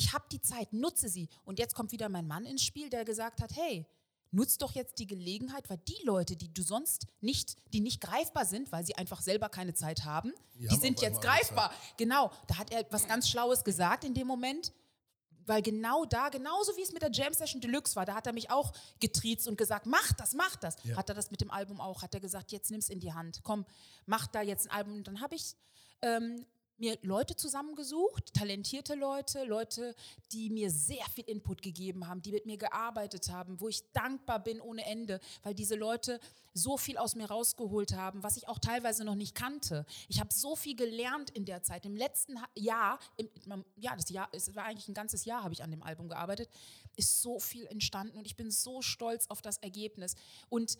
[0.00, 1.28] ich habe die Zeit, nutze sie.
[1.44, 3.86] Und jetzt kommt wieder mein Mann ins Spiel, der gesagt hat, hey,
[4.30, 8.46] nutz doch jetzt die Gelegenheit, weil die Leute, die du sonst nicht, die nicht greifbar
[8.46, 11.70] sind, weil sie einfach selber keine Zeit haben, die, die haben sind jetzt greifbar.
[11.98, 14.72] Genau, da hat er was ganz Schlaues gesagt in dem Moment,
[15.44, 18.32] weil genau da, genauso wie es mit der Jam Session Deluxe war, da hat er
[18.32, 20.76] mich auch getriezt und gesagt, mach das, mach das.
[20.84, 20.96] Ja.
[20.96, 23.40] Hat er das mit dem Album auch, hat er gesagt, jetzt nimm's in die Hand,
[23.42, 23.66] komm,
[24.06, 24.94] mach da jetzt ein Album.
[24.94, 25.56] Und dann habe ich
[26.00, 26.46] ähm,
[26.80, 29.94] mir Leute zusammengesucht, talentierte Leute, Leute,
[30.32, 34.42] die mir sehr viel Input gegeben haben, die mit mir gearbeitet haben, wo ich dankbar
[34.42, 36.20] bin ohne Ende, weil diese Leute
[36.52, 39.86] so viel aus mir rausgeholt haben, was ich auch teilweise noch nicht kannte.
[40.08, 41.86] Ich habe so viel gelernt in der Zeit.
[41.86, 43.28] Im letzten Jahr, im,
[43.76, 46.48] ja, das Jahr, es war eigentlich ein ganzes Jahr, habe ich an dem Album gearbeitet,
[46.96, 50.14] ist so viel entstanden und ich bin so stolz auf das Ergebnis.
[50.48, 50.78] Und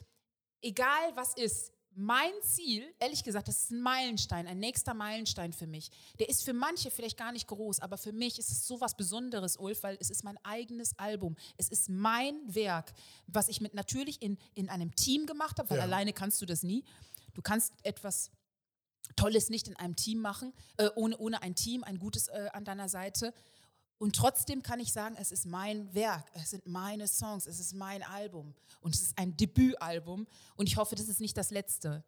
[0.62, 5.66] egal was ist, mein Ziel, ehrlich gesagt, das ist ein Meilenstein, ein nächster Meilenstein für
[5.66, 5.90] mich.
[6.18, 8.96] Der ist für manche vielleicht gar nicht groß, aber für mich ist es so was
[8.96, 11.36] Besonderes, Ulf, weil es ist mein eigenes Album.
[11.56, 12.92] Es ist mein Werk,
[13.26, 15.84] was ich mit natürlich in, in einem Team gemacht habe, weil ja.
[15.84, 16.84] alleine kannst du das nie.
[17.34, 18.30] Du kannst etwas
[19.16, 22.64] Tolles nicht in einem Team machen, äh, ohne, ohne ein Team, ein gutes äh, an
[22.64, 23.34] deiner Seite.
[24.00, 27.74] Und trotzdem kann ich sagen, es ist mein Werk, es sind meine Songs, es ist
[27.74, 30.26] mein Album und es ist ein Debütalbum
[30.56, 32.02] und ich hoffe, das ist nicht das letzte.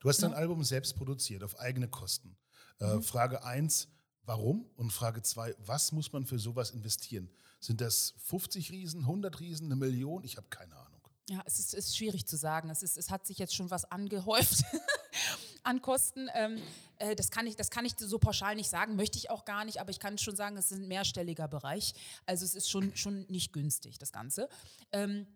[0.00, 0.36] Du hast dein ja?
[0.36, 2.36] Album selbst produziert, auf eigene Kosten.
[2.78, 3.02] Äh, mhm.
[3.02, 3.88] Frage 1,
[4.26, 4.68] warum?
[4.76, 7.30] Und Frage 2, was muss man für sowas investieren?
[7.58, 10.22] Sind das 50 Riesen, 100 Riesen, eine Million?
[10.24, 11.00] Ich habe keine Ahnung.
[11.30, 12.68] Ja, es ist, ist schwierig zu sagen.
[12.68, 14.62] Es, ist, es hat sich jetzt schon was angehäuft.
[15.62, 16.28] an Kosten.
[16.34, 16.60] Ähm,
[16.96, 19.64] äh, das, kann ich, das kann ich so pauschal nicht sagen, möchte ich auch gar
[19.64, 21.94] nicht, aber ich kann schon sagen, es ist ein mehrstelliger Bereich.
[22.26, 24.48] Also es ist schon, schon nicht günstig, das Ganze.
[24.92, 25.26] Ähm,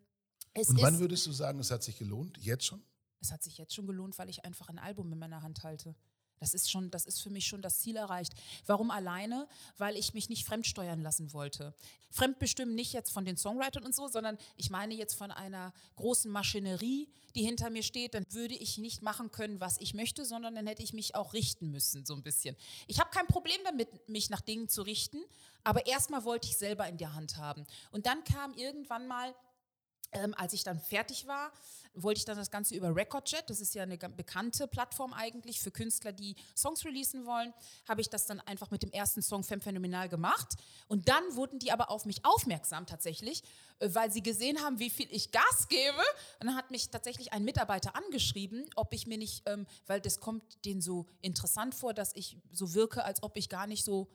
[0.57, 2.39] Und wann würdest du sagen, es hat sich gelohnt?
[2.39, 2.83] Jetzt schon?
[3.21, 5.95] Es hat sich jetzt schon gelohnt, weil ich einfach ein Album in meiner Hand halte.
[6.45, 8.35] Das ist schon, das ist für mich schon das Ziel erreicht.
[8.67, 9.49] Warum alleine?
[9.79, 11.75] Weil ich mich nicht fremdsteuern lassen wollte.
[12.11, 16.31] Fremdbestimmen nicht jetzt von den Songwritern und so, sondern ich meine jetzt von einer großen
[16.31, 18.13] Maschinerie, die hinter mir steht.
[18.13, 21.33] Dann würde ich nicht machen können, was ich möchte, sondern dann hätte ich mich auch
[21.33, 22.57] richten müssen, so ein bisschen.
[22.89, 25.25] Ich habe kein Problem damit, mich nach Dingen zu richten,
[25.63, 27.67] aber erstmal wollte ich selber in der Hand haben.
[27.91, 29.35] Und dann kam irgendwann mal
[30.15, 31.53] ähm, als ich dann fertig war,
[31.95, 35.71] wollte ich dann das Ganze über Recordjet, das ist ja eine bekannte Plattform eigentlich für
[35.71, 37.55] Künstler, die Songs releasen wollen,
[37.89, 40.55] habe ich das dann einfach mit dem ersten Song Femme Phänomenal gemacht.
[40.89, 43.43] Und dann wurden die aber auf mich aufmerksam tatsächlich,
[43.79, 46.03] äh, weil sie gesehen haben, wie viel ich Gas gebe.
[46.41, 50.19] Und dann hat mich tatsächlich ein Mitarbeiter angeschrieben, ob ich mir nicht, ähm, weil das
[50.19, 54.09] kommt denen so interessant vor, dass ich so wirke, als ob ich gar nicht so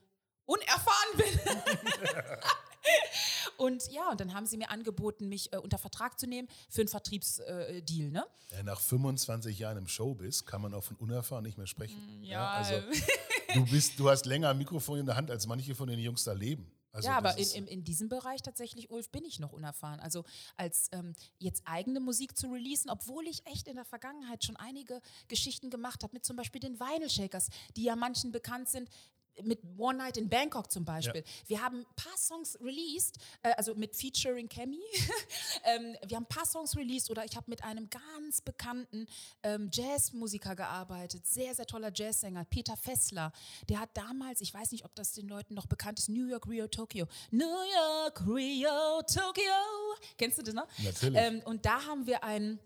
[0.45, 1.39] unerfahren bin.
[3.59, 6.79] Und ja, und dann haben sie mir angeboten, mich äh, unter Vertrag zu nehmen für
[6.79, 7.83] einen Vertriebsdeal.
[7.85, 8.25] Äh, ne?
[8.51, 12.21] Ja, nach 25 Jahren im Showbiz kann man auch von unerfahren nicht mehr sprechen.
[12.21, 12.75] Mm, ja, also
[13.53, 16.23] du bist, du hast länger ein Mikrofon in der Hand, als manche von den Jungs
[16.23, 16.71] da leben.
[16.93, 19.99] Also ja, aber in, in, in, diesem Bereich tatsächlich, Ulf, bin ich noch unerfahren.
[19.99, 20.23] Also
[20.55, 25.01] als ähm, jetzt eigene Musik zu releasen, obwohl ich echt in der Vergangenheit schon einige
[25.27, 28.89] Geschichten gemacht habe, mit zum Beispiel den Vinyl Shakers, die ja manchen bekannt sind,
[29.43, 31.21] mit One Night in Bangkok zum Beispiel.
[31.21, 31.49] Ja.
[31.49, 34.79] Wir haben ein paar Songs released, äh, also mit Featuring Cammy.
[35.63, 39.07] ähm, wir haben ein paar Songs released oder ich habe mit einem ganz bekannten
[39.43, 43.31] ähm, Jazzmusiker gearbeitet, sehr, sehr toller Jazzsänger, Peter Fessler.
[43.69, 46.47] Der hat damals, ich weiß nicht, ob das den Leuten noch bekannt ist, New York,
[46.47, 47.07] Rio, Tokyo.
[47.31, 49.53] New York, Rio, Tokyo.
[50.17, 50.67] Kennst du das noch?
[50.83, 51.19] Natürlich.
[51.19, 52.59] Ähm, und da haben wir ein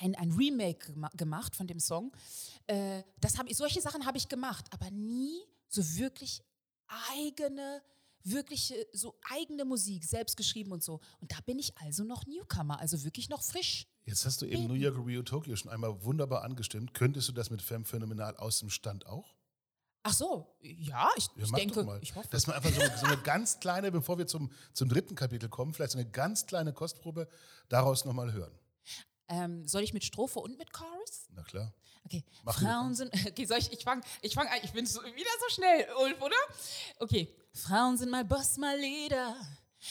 [0.00, 2.12] ein, ein Remake gemacht von dem Song.
[2.66, 6.42] Äh, das hab ich, solche Sachen habe ich gemacht, aber nie so wirklich
[6.86, 7.82] eigene,
[8.24, 11.00] wirklich so eigene Musik, selbst geschrieben und so.
[11.20, 13.86] Und da bin ich also noch Newcomer, also wirklich noch frisch.
[14.04, 16.94] Jetzt hast du eben New York, Rio, Tokyo schon einmal wunderbar angestimmt.
[16.94, 19.34] Könntest du das mit Femme Phänomenal aus dem Stand auch?
[20.04, 22.28] Ach so, ja, ich, ja, ich denke, ich hoffe.
[22.30, 25.74] Dass man einfach so, so, eine ganz kleine, bevor wir zum, zum dritten Kapitel kommen,
[25.74, 27.28] vielleicht so eine ganz kleine Kostprobe
[27.68, 28.52] daraus nochmal hören.
[29.28, 31.26] Ähm, soll ich mit Strophe und mit Chorus?
[31.34, 31.74] Na klar.
[32.04, 32.24] Okay.
[32.44, 33.12] Mach Frauen sind.
[33.28, 34.58] Okay, soll ich, ich fange ich fang an.
[34.62, 36.36] Ich bin so, wieder so schnell, Ulf, oder?
[36.98, 37.34] Okay.
[37.52, 39.34] Frauen sind mal Boss, mal Leader,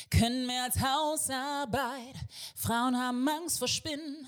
[0.10, 2.16] können mehr als Hausarbeit.
[2.56, 4.28] Frauen haben Angst vor Spinnen.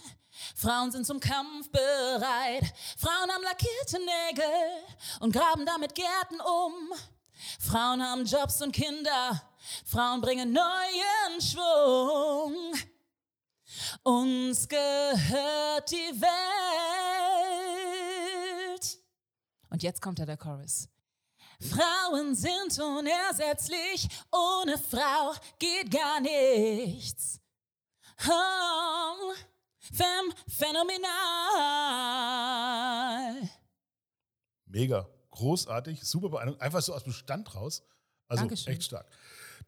[0.55, 2.73] Frauen sind zum Kampf bereit.
[2.97, 4.45] Frauen haben lackierte Nägel
[5.19, 6.93] und graben damit Gärten um.
[7.59, 9.41] Frauen haben Jobs und Kinder.
[9.85, 12.73] Frauen bringen neuen Schwung.
[14.03, 16.29] Uns gehört die Welt.
[19.69, 20.89] Und jetzt kommt da der Chorus.
[21.61, 27.41] Frauen sind unersetzlich, ohne Frau geht gar nichts.
[28.27, 29.33] Oh,
[29.79, 31.09] fem, phänomenal.
[34.65, 37.83] Mega, großartig, super beeindruckend, einfach so aus dem Stand raus.
[38.27, 38.73] Also Dankeschön.
[38.73, 39.07] echt stark.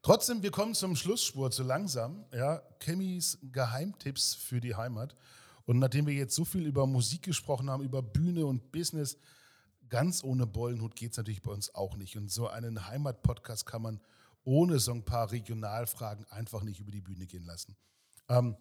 [0.04, 2.26] Trotzdem, wir kommen zum Schlussspur, zu langsam.
[2.34, 5.16] Ja, Kemmys Geheimtipps für die Heimat.
[5.66, 9.18] Und nachdem wir jetzt so viel über Musik gesprochen haben, über Bühne und Business,
[9.90, 12.18] ganz ohne Bollenhut geht es natürlich bei uns auch nicht.
[12.18, 14.00] Und so einen Heimat-Podcast kann man
[14.44, 17.76] ohne so ein paar Regionalfragen einfach nicht über die Bühne gehen lassen.
[18.28, 18.56] Ähm,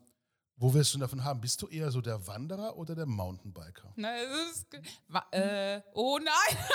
[0.60, 1.40] wo wirst du davon haben?
[1.40, 3.94] Bist du eher so der Wanderer oder der Mountainbiker?
[3.96, 4.66] Na, es ist.
[5.32, 6.58] Äh, oh nein!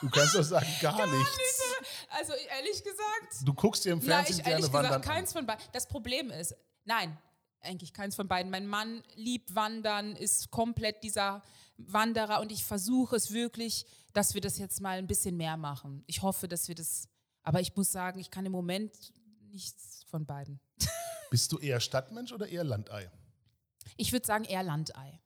[0.00, 1.34] Du kannst doch sagen, gar, gar nichts.
[1.34, 2.10] Nicht.
[2.10, 3.42] Also ehrlich gesagt.
[3.42, 5.64] Du guckst dir im Fernsehen na, ich, gerne wandern gesagt, keins von beiden.
[5.72, 6.54] Das Problem ist,
[6.84, 7.16] nein,
[7.62, 8.50] eigentlich keins von beiden.
[8.50, 11.42] Mein Mann liebt Wandern, ist komplett dieser
[11.78, 16.04] Wanderer und ich versuche es wirklich, dass wir das jetzt mal ein bisschen mehr machen.
[16.06, 17.08] Ich hoffe, dass wir das.
[17.42, 18.92] Aber ich muss sagen, ich kann im Moment
[19.50, 20.60] nichts von beiden.
[21.30, 23.10] Bist du eher Stadtmensch oder eher Landei?
[23.96, 25.20] Ich würde sagen eher Landei.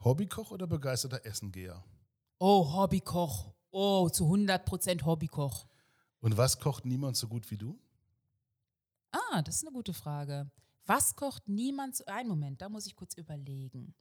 [0.00, 1.84] Hobbykoch oder begeisterter Essengeher?
[2.38, 3.54] Oh, Hobbykoch.
[3.70, 5.66] Oh, zu 100 Prozent Hobbykoch.
[6.20, 7.80] Und was kocht niemand so gut wie du?
[9.12, 10.50] Ah, das ist eine gute Frage.
[10.86, 12.04] Was kocht niemand so.
[12.06, 13.94] Einen Moment, da muss ich kurz überlegen.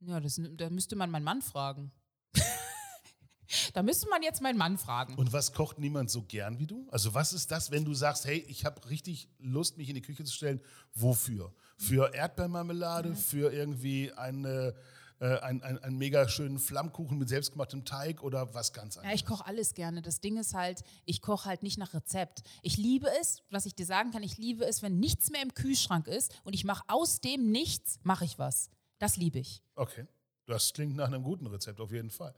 [0.00, 1.92] Ja, das, da müsste man meinen Mann fragen.
[3.74, 5.14] Da müsste man jetzt meinen Mann fragen.
[5.14, 6.86] Und was kocht niemand so gern wie du?
[6.90, 10.02] Also was ist das, wenn du sagst, hey, ich habe richtig Lust, mich in die
[10.02, 10.60] Küche zu stellen?
[10.94, 11.52] Wofür?
[11.78, 13.10] Für Erdbeermarmelade?
[13.10, 13.16] Mhm.
[13.16, 14.74] Für irgendwie eine,
[15.20, 19.12] äh, einen, einen, einen mega schönen Flammkuchen mit selbstgemachtem Teig oder was ganz anderes?
[19.12, 20.02] Ja, ich koche alles gerne.
[20.02, 22.42] Das Ding ist halt, ich koche halt nicht nach Rezept.
[22.62, 25.54] Ich liebe es, was ich dir sagen kann, ich liebe es, wenn nichts mehr im
[25.54, 28.70] Kühlschrank ist und ich mache aus dem nichts, mache ich was.
[28.98, 29.62] Das liebe ich.
[29.74, 30.06] Okay.
[30.46, 32.34] Das klingt nach einem guten Rezept, auf jeden Fall.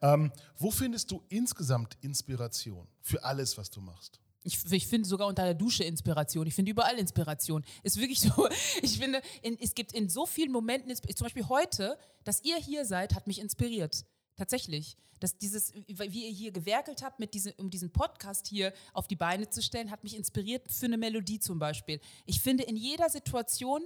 [0.00, 4.20] Ähm, wo findest du insgesamt Inspiration für alles, was du machst?
[4.44, 6.46] Ich, ich finde sogar unter der Dusche Inspiration.
[6.48, 7.64] Ich finde überall Inspiration.
[7.84, 8.48] Ist wirklich so.
[8.82, 12.84] Ich finde, in, es gibt in so vielen Momenten, zum Beispiel heute, dass ihr hier
[12.84, 14.04] seid, hat mich inspiriert.
[14.36, 14.96] Tatsächlich.
[15.20, 19.14] Dass dieses, wie ihr hier gewerkelt habt, mit diese, um diesen Podcast hier auf die
[19.14, 22.00] Beine zu stellen, hat mich inspiriert für eine Melodie zum Beispiel.
[22.26, 23.82] Ich finde, in jeder Situation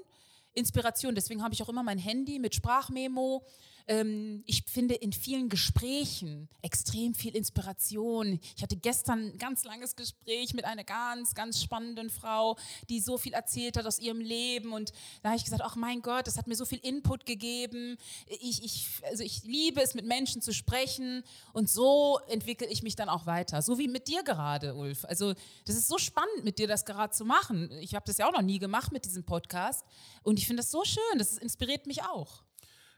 [0.57, 1.15] Inspiration.
[1.15, 3.45] Deswegen habe ich auch immer mein Handy mit Sprachmemo.
[3.89, 8.41] Ähm, ich finde in vielen Gesprächen extrem viel Inspiration.
[8.57, 12.57] Ich hatte gestern ein ganz langes Gespräch mit einer ganz, ganz spannenden Frau,
[12.89, 14.73] die so viel erzählt hat aus ihrem Leben.
[14.73, 17.97] Und da habe ich gesagt, ach mein Gott, das hat mir so viel Input gegeben.
[18.27, 21.23] Ich, ich, also ich liebe es, mit Menschen zu sprechen.
[21.53, 23.63] Und so entwickle ich mich dann auch weiter.
[23.63, 25.05] So wie mit dir gerade, Ulf.
[25.05, 25.35] Also
[25.65, 27.71] das ist so spannend, mit dir das gerade zu machen.
[27.81, 29.85] Ich habe das ja auch noch nie gemacht mit diesem Podcast.
[30.23, 31.19] Und ich finde das so schön.
[31.19, 32.46] Das inspiriert mich auch.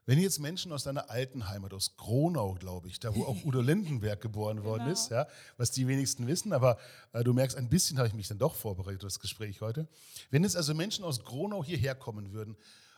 [0.09, 3.61] Wenn jetzt Menschen aus deiner alten Heimat, aus Gronau, glaube ich, da wo auch Udo
[3.61, 4.93] Lindenberg geboren worden Genau.
[4.95, 5.29] ist, ja,
[5.59, 6.79] was die wenigsten wissen, aber
[7.13, 9.87] äh, du merkst, ein bisschen habe ich mich dann doch vorbereitet, das Gespräch heute.
[10.31, 12.57] Wenn jetzt also Menschen aus Gronau hierher kommen würden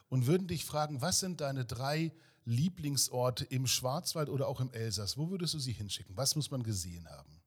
[0.09, 2.13] und würden dich fragen, was sind deine drei
[2.45, 6.17] Lieblingsorte im Schwarzwald oder auch im Elsass, wo würdest du sie hinschicken?
[6.17, 7.40] Was muss man gesehen haben?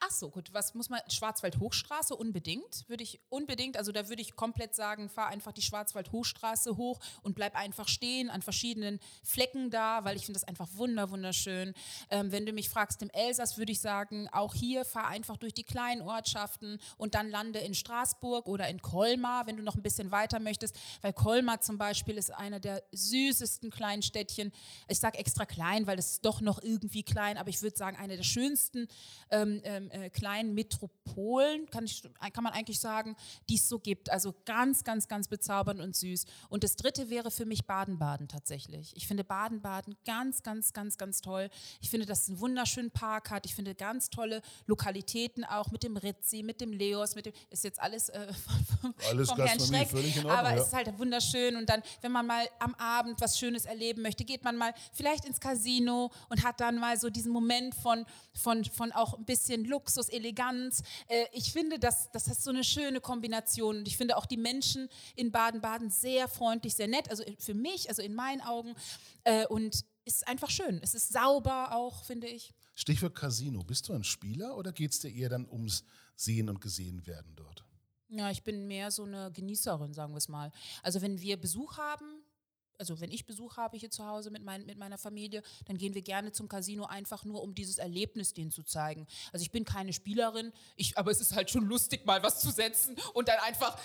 [0.00, 0.52] Ach so, gut.
[0.52, 1.00] Was muss man?
[1.08, 2.88] Schwarzwald-Hochstraße unbedingt.
[2.88, 7.34] Würde ich unbedingt, also da würde ich komplett sagen, fahr einfach die Schwarzwald-Hochstraße hoch und
[7.34, 11.74] bleib einfach stehen an verschiedenen Flecken da, weil ich finde das einfach wunder, wunderschön.
[12.10, 15.54] Ähm, wenn du mich fragst, im Elsass würde ich sagen, auch hier fahr einfach durch
[15.54, 19.82] die kleinen Ortschaften und dann lande in Straßburg oder in Colmar, wenn du noch ein
[19.82, 24.52] bisschen weiter möchtest, weil Colmar zum Beispiel ist einer der süßesten kleinen Städtchen.
[24.88, 27.96] Ich sage extra klein, weil es ist doch noch irgendwie klein, aber ich würde sagen,
[27.96, 28.88] eine der schönsten
[29.30, 32.02] ähm, ähm, äh, kleinen Metropolen, kann, ich,
[32.32, 33.16] kann man eigentlich sagen,
[33.48, 34.10] die es so gibt.
[34.10, 36.24] Also ganz, ganz, ganz bezaubernd und süß.
[36.48, 38.92] Und das dritte wäre für mich Baden-Baden tatsächlich.
[38.96, 41.48] Ich finde Baden-Baden ganz, ganz, ganz, ganz toll.
[41.80, 43.46] Ich finde, dass es einen wunderschönen Park hat.
[43.46, 47.64] Ich finde ganz tolle Lokalitäten auch mit dem Ritzi, mit dem Leos, mit dem, ist
[47.64, 48.32] jetzt alles, äh,
[48.80, 50.60] vom, Alles vom Herrn Schreck, völlig in Ordnung, aber ja.
[50.60, 51.56] es ist halt wunderschön.
[51.56, 55.24] Und dann, wenn man mal am Abend was Schönes erleben möchte, geht man mal vielleicht
[55.24, 59.51] ins Casino und hat dann mal so diesen Moment von, von, von auch ein bisschen
[59.60, 60.82] Luxus, Eleganz.
[61.08, 63.78] Äh, ich finde, das, das ist so eine schöne Kombination.
[63.78, 67.10] Und ich finde auch die Menschen in Baden-Baden sehr freundlich, sehr nett.
[67.10, 68.74] Also für mich, also in meinen Augen.
[69.24, 70.80] Äh, und ist einfach schön.
[70.82, 72.52] Es ist sauber auch, finde ich.
[72.74, 73.62] Stichwort Casino.
[73.62, 75.84] Bist du ein Spieler oder geht es dir eher dann ums
[76.16, 77.64] Sehen und Gesehen werden dort?
[78.08, 80.52] Ja, ich bin mehr so eine Genießerin, sagen wir es mal.
[80.82, 82.22] Also wenn wir Besuch haben,
[82.82, 85.94] also wenn ich Besuch habe hier zu Hause mit, mein, mit meiner Familie, dann gehen
[85.94, 89.06] wir gerne zum Casino einfach nur, um dieses Erlebnis denen zu zeigen.
[89.32, 92.50] Also ich bin keine Spielerin, ich, aber es ist halt schon lustig, mal was zu
[92.50, 93.78] setzen und dann einfach,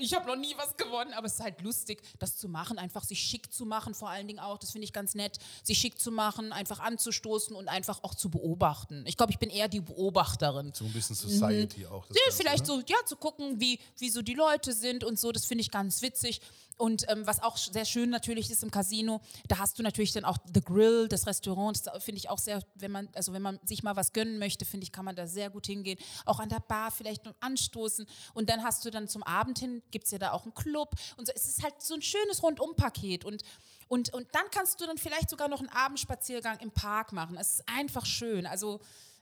[0.00, 3.04] ich habe noch nie was gewonnen, aber es ist halt lustig, das zu machen, einfach
[3.04, 5.98] sich schick zu machen, vor allen Dingen auch, das finde ich ganz nett, sich schick
[5.98, 9.02] zu machen, einfach anzustoßen und einfach auch zu beobachten.
[9.06, 10.72] Ich glaube, ich bin eher die Beobachterin.
[10.74, 12.06] So ein bisschen Society auch.
[12.10, 12.16] Mhm.
[12.16, 12.66] Ja, Ganze, vielleicht ne?
[12.66, 15.70] so, ja, zu gucken, wie, wie so die Leute sind und so, das finde ich
[15.70, 16.42] ganz witzig.
[16.76, 20.24] Und ähm, was auch sehr schön natürlich ist im Casino, da hast du natürlich dann
[20.24, 23.58] auch The Grill, das Restaurant, das finde ich auch sehr, wenn man, also wenn man
[23.64, 25.98] sich mal was gönnen möchte, finde ich, kann man da sehr gut hingehen.
[26.26, 28.06] Auch an der Bar vielleicht noch anstoßen.
[28.34, 30.94] Und dann hast du dann zum Abend hin, gibt es ja da auch einen Club.
[31.16, 33.24] Und so, es ist halt so ein schönes Rundumpaket.
[33.24, 33.42] Und
[33.88, 37.36] und, und dann kannst du dann vielleicht sogar noch einen Abendspaziergang im Park machen.
[37.36, 38.44] Es ist einfach schön.
[38.44, 38.80] Also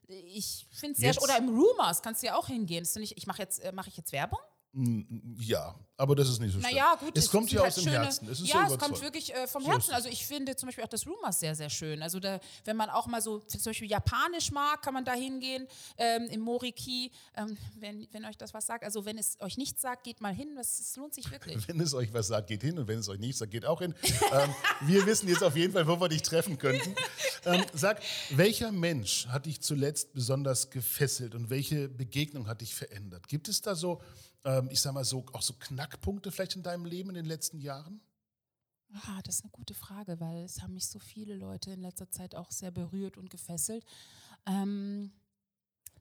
[0.09, 2.87] ich finde es sehr Jetzt- Oder im Rumors kannst du ja auch hingehen.
[2.87, 4.39] Finde ich, mache jetzt, äh, mache ich jetzt Werbung?
[5.39, 6.73] Ja, aber das ist nicht so schlimm.
[6.73, 7.17] Naja, gut.
[7.17, 8.29] Es kommt sind ja halt aus dem schöne- Herzen.
[8.29, 9.91] Es ja, so es kommt wirklich äh, vom So Herzen.
[9.91, 9.95] es.
[9.95, 12.03] Also ich finde zum Beispiel auch das Rumors sehr, sehr schön.
[12.03, 15.69] Also da, wenn man auch mal so zum Beispiel Japanisch mag, kann man da hingehen
[15.97, 17.13] ähm, im Moriki.
[17.37, 18.83] Ähm, wenn, wenn euch das was sagt.
[18.83, 20.57] Also wenn es euch nichts sagt, geht mal hin.
[20.57, 21.69] Das, es lohnt sich wirklich.
[21.69, 23.81] Wenn es euch was sagt, geht hin und wenn es euch nicht sagt, geht auch
[23.81, 23.95] hin.
[24.33, 26.95] ähm, wir wissen jetzt auf jeden Fall, wo wir dich treffen könnten.
[27.47, 28.01] Ähm, sag,
[28.31, 33.29] welcher Mensch hat dich zuletzt besonders gefesselt und welche Begegnung hat dich verändert?
[33.29, 34.01] Gibt es da so,
[34.45, 37.59] ähm, ich sag mal so, auch so Knackpunkte vielleicht in deinem Leben in den letzten
[37.61, 38.01] Jahren?
[38.93, 42.11] Ah, das ist eine gute Frage, weil es haben mich so viele Leute in letzter
[42.11, 43.85] Zeit auch sehr berührt und gefesselt.
[44.47, 45.13] Ähm,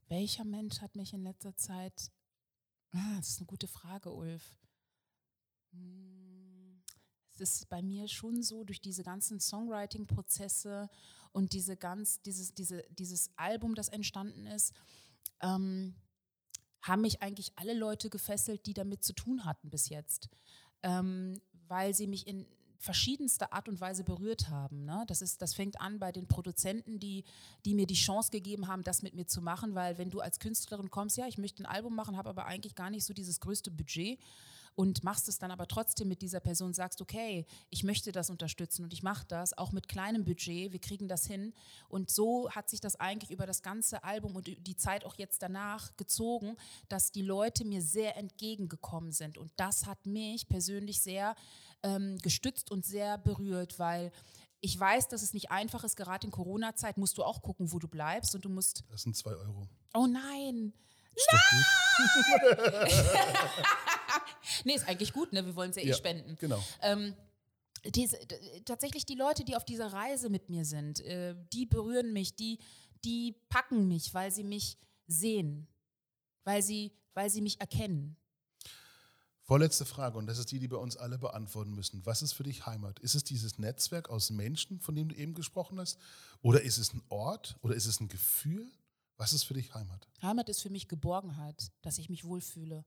[0.09, 2.11] welcher Mensch hat mich in letzter Zeit.
[2.91, 4.55] Ah, das ist eine gute Frage, Ulf.
[5.71, 6.83] Hm,
[7.33, 10.89] Es ist bei mir schon so, durch diese ganzen Songwriting-Prozesse
[11.31, 14.73] und diese ganz, dieses, diese, dieses Album, das entstanden ist,
[15.41, 15.95] ähm,
[16.83, 20.29] haben mich eigentlich alle Leute gefesselt, die damit zu tun hatten bis jetzt,
[20.83, 22.45] ähm, weil sie mich in
[22.77, 24.83] verschiedenster Art und Weise berührt haben.
[24.83, 25.05] Ne?
[25.07, 27.23] Das, ist, das fängt an bei den Produzenten, die,
[27.63, 30.39] die mir die Chance gegeben haben, das mit mir zu machen, weil wenn du als
[30.39, 33.39] Künstlerin kommst, ja, ich möchte ein Album machen, habe aber eigentlich gar nicht so dieses
[33.39, 34.19] größte Budget
[34.75, 38.83] und machst es dann aber trotzdem mit dieser Person, sagst, okay, ich möchte das unterstützen
[38.83, 41.53] und ich mache das, auch mit kleinem Budget, wir kriegen das hin.
[41.89, 45.41] Und so hat sich das eigentlich über das ganze Album und die Zeit auch jetzt
[45.41, 46.57] danach gezogen,
[46.89, 49.37] dass die Leute mir sehr entgegengekommen sind.
[49.37, 51.35] Und das hat mich persönlich sehr
[51.83, 54.11] ähm, gestützt und sehr berührt, weil
[54.61, 57.79] ich weiß, dass es nicht einfach ist, gerade in Corona-Zeit musst du auch gucken, wo
[57.79, 59.67] du bleibst und du musst, Das sind zwei Euro.
[59.93, 60.73] oh nein,
[61.13, 61.65] Ist gut.
[64.65, 65.45] nee, ist eigentlich gut, ne?
[65.45, 66.35] wir wollen es ja eh Ja, spenden.
[66.39, 66.63] Genau.
[66.81, 67.15] Ähm,
[67.85, 68.17] diese,
[68.65, 72.59] tatsächlich die Leute, die auf dieser Reise mit mir sind, äh, die berühren mich, die,
[73.03, 75.67] die packen mich, weil sie mich sehen,
[76.43, 78.15] weil sie, weil sie mich erkennen.
[79.45, 82.05] Vorletzte Frage, und das ist die, die wir uns alle beantworten müssen.
[82.05, 82.99] Was ist für dich Heimat?
[82.99, 85.99] Ist es dieses Netzwerk aus Menschen, von dem du eben gesprochen hast?
[86.41, 87.57] Oder ist es ein Ort?
[87.61, 88.71] Oder ist es ein Gefühl?
[89.17, 90.07] Was ist für dich Heimat?
[90.21, 92.85] Heimat ist für mich Geborgenheit, dass ich mich wohlfühle.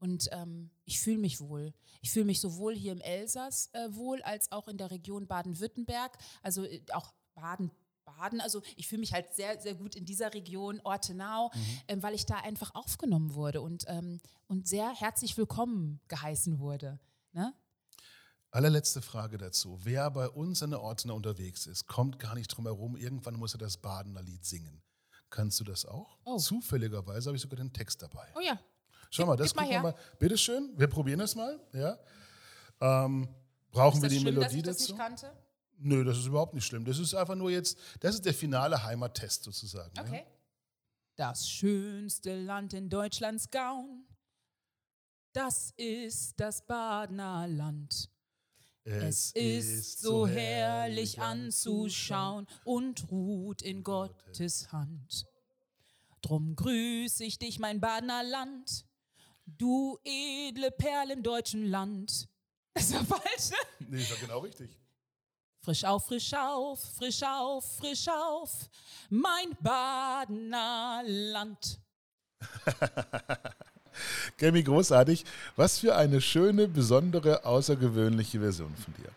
[0.00, 1.72] Und ähm, ich fühle mich wohl.
[2.00, 6.16] Ich fühle mich sowohl hier im Elsass äh, wohl als auch in der Region Baden-Württemberg,
[6.42, 7.70] also äh, auch Baden.
[8.04, 11.80] Baden, also ich fühle mich halt sehr, sehr gut in dieser Region, Ortenau, mhm.
[11.86, 16.98] ähm, weil ich da einfach aufgenommen wurde und, ähm, und sehr herzlich willkommen geheißen wurde.
[17.32, 17.54] Ne?
[18.50, 19.78] Allerletzte Frage dazu.
[19.82, 23.54] Wer bei uns in der Ortenau unterwegs ist, kommt gar nicht drum herum, irgendwann muss
[23.54, 24.82] er das Badener Lied singen.
[25.28, 26.18] Kannst du das auch?
[26.24, 26.38] Oh.
[26.38, 28.26] Zufälligerweise habe ich sogar den Text dabei.
[28.34, 28.58] Oh ja.
[29.10, 29.94] Schau mal, das gucken wir mal.
[30.18, 31.60] Bitteschön, wir probieren das mal.
[31.72, 31.98] Ja.
[32.80, 33.28] Ähm,
[33.72, 34.96] brauchen wir die schlimm, Melodie dass ich dazu?
[34.96, 35.50] Das nicht kannte?
[35.78, 36.84] Nö, das ist überhaupt nicht schlimm.
[36.84, 39.98] Das ist einfach nur jetzt, das ist der finale Heimattest sozusagen.
[39.98, 40.18] Okay.
[40.18, 40.22] Ja?
[41.16, 44.06] Das schönste Land in Deutschlands Gaun,
[45.32, 48.10] das ist das Badener Land.
[48.84, 55.26] Es, ist so herrlich anzuschauen und ruht in Gottes Hand.
[56.22, 58.86] Drum grüß ich dich, mein Badener Land,
[59.58, 62.28] du edle Perl im deutschen Land.
[62.72, 63.56] Das war falsch, ne?
[63.88, 64.70] Nee, das war genau richtig.
[65.62, 68.70] Frisch auf, frisch auf, frisch auf, frisch auf,
[69.10, 71.80] mein Badener Land.
[74.38, 75.24] Gemi, großartig.
[75.56, 79.10] Was für eine schöne, besondere, außergewöhnliche Version von dir.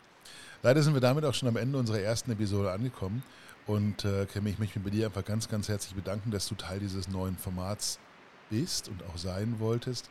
[0.63, 3.23] Leider sind wir damit auch schon am Ende unserer ersten Episode angekommen.
[3.65, 6.55] Und äh, Kemi, ich möchte mich bei dir einfach ganz, ganz herzlich bedanken, dass du
[6.55, 7.99] Teil dieses neuen Formats
[8.49, 10.09] bist und auch sein wolltest.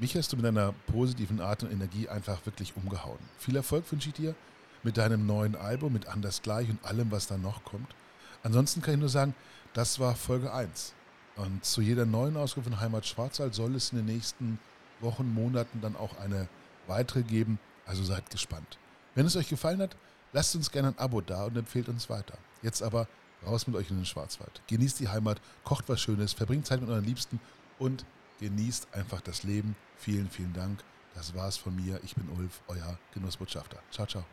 [0.00, 3.18] Mich hast du mit deiner positiven Art und Energie einfach wirklich umgehauen.
[3.38, 4.34] Viel Erfolg wünsche ich dir
[4.82, 7.94] mit deinem neuen Album, mit Anders Gleich und allem, was da noch kommt.
[8.42, 9.34] Ansonsten kann ich nur sagen,
[9.74, 10.94] das war Folge 1.
[11.36, 14.58] Und zu jeder neuen Ausgabe von Heimat Schwarzwald soll es in den nächsten
[15.00, 16.48] Wochen, Monaten dann auch eine
[16.86, 17.58] weitere geben.
[17.86, 18.78] Also seid gespannt.
[19.14, 19.96] Wenn es euch gefallen hat,
[20.32, 22.38] lasst uns gerne ein Abo da und empfehlt uns weiter.
[22.62, 23.08] Jetzt aber
[23.46, 24.62] raus mit euch in den Schwarzwald.
[24.68, 27.40] Genießt die Heimat, kocht was Schönes, verbringt Zeit mit euren Liebsten
[27.78, 28.04] und
[28.42, 29.74] genießt einfach das Leben.
[29.96, 30.82] Vielen, vielen Dank.
[31.14, 32.00] Das war's von mir.
[32.02, 33.78] Ich bin Ulf, euer Genussbotschafter.
[33.90, 34.24] Ciao, ciao.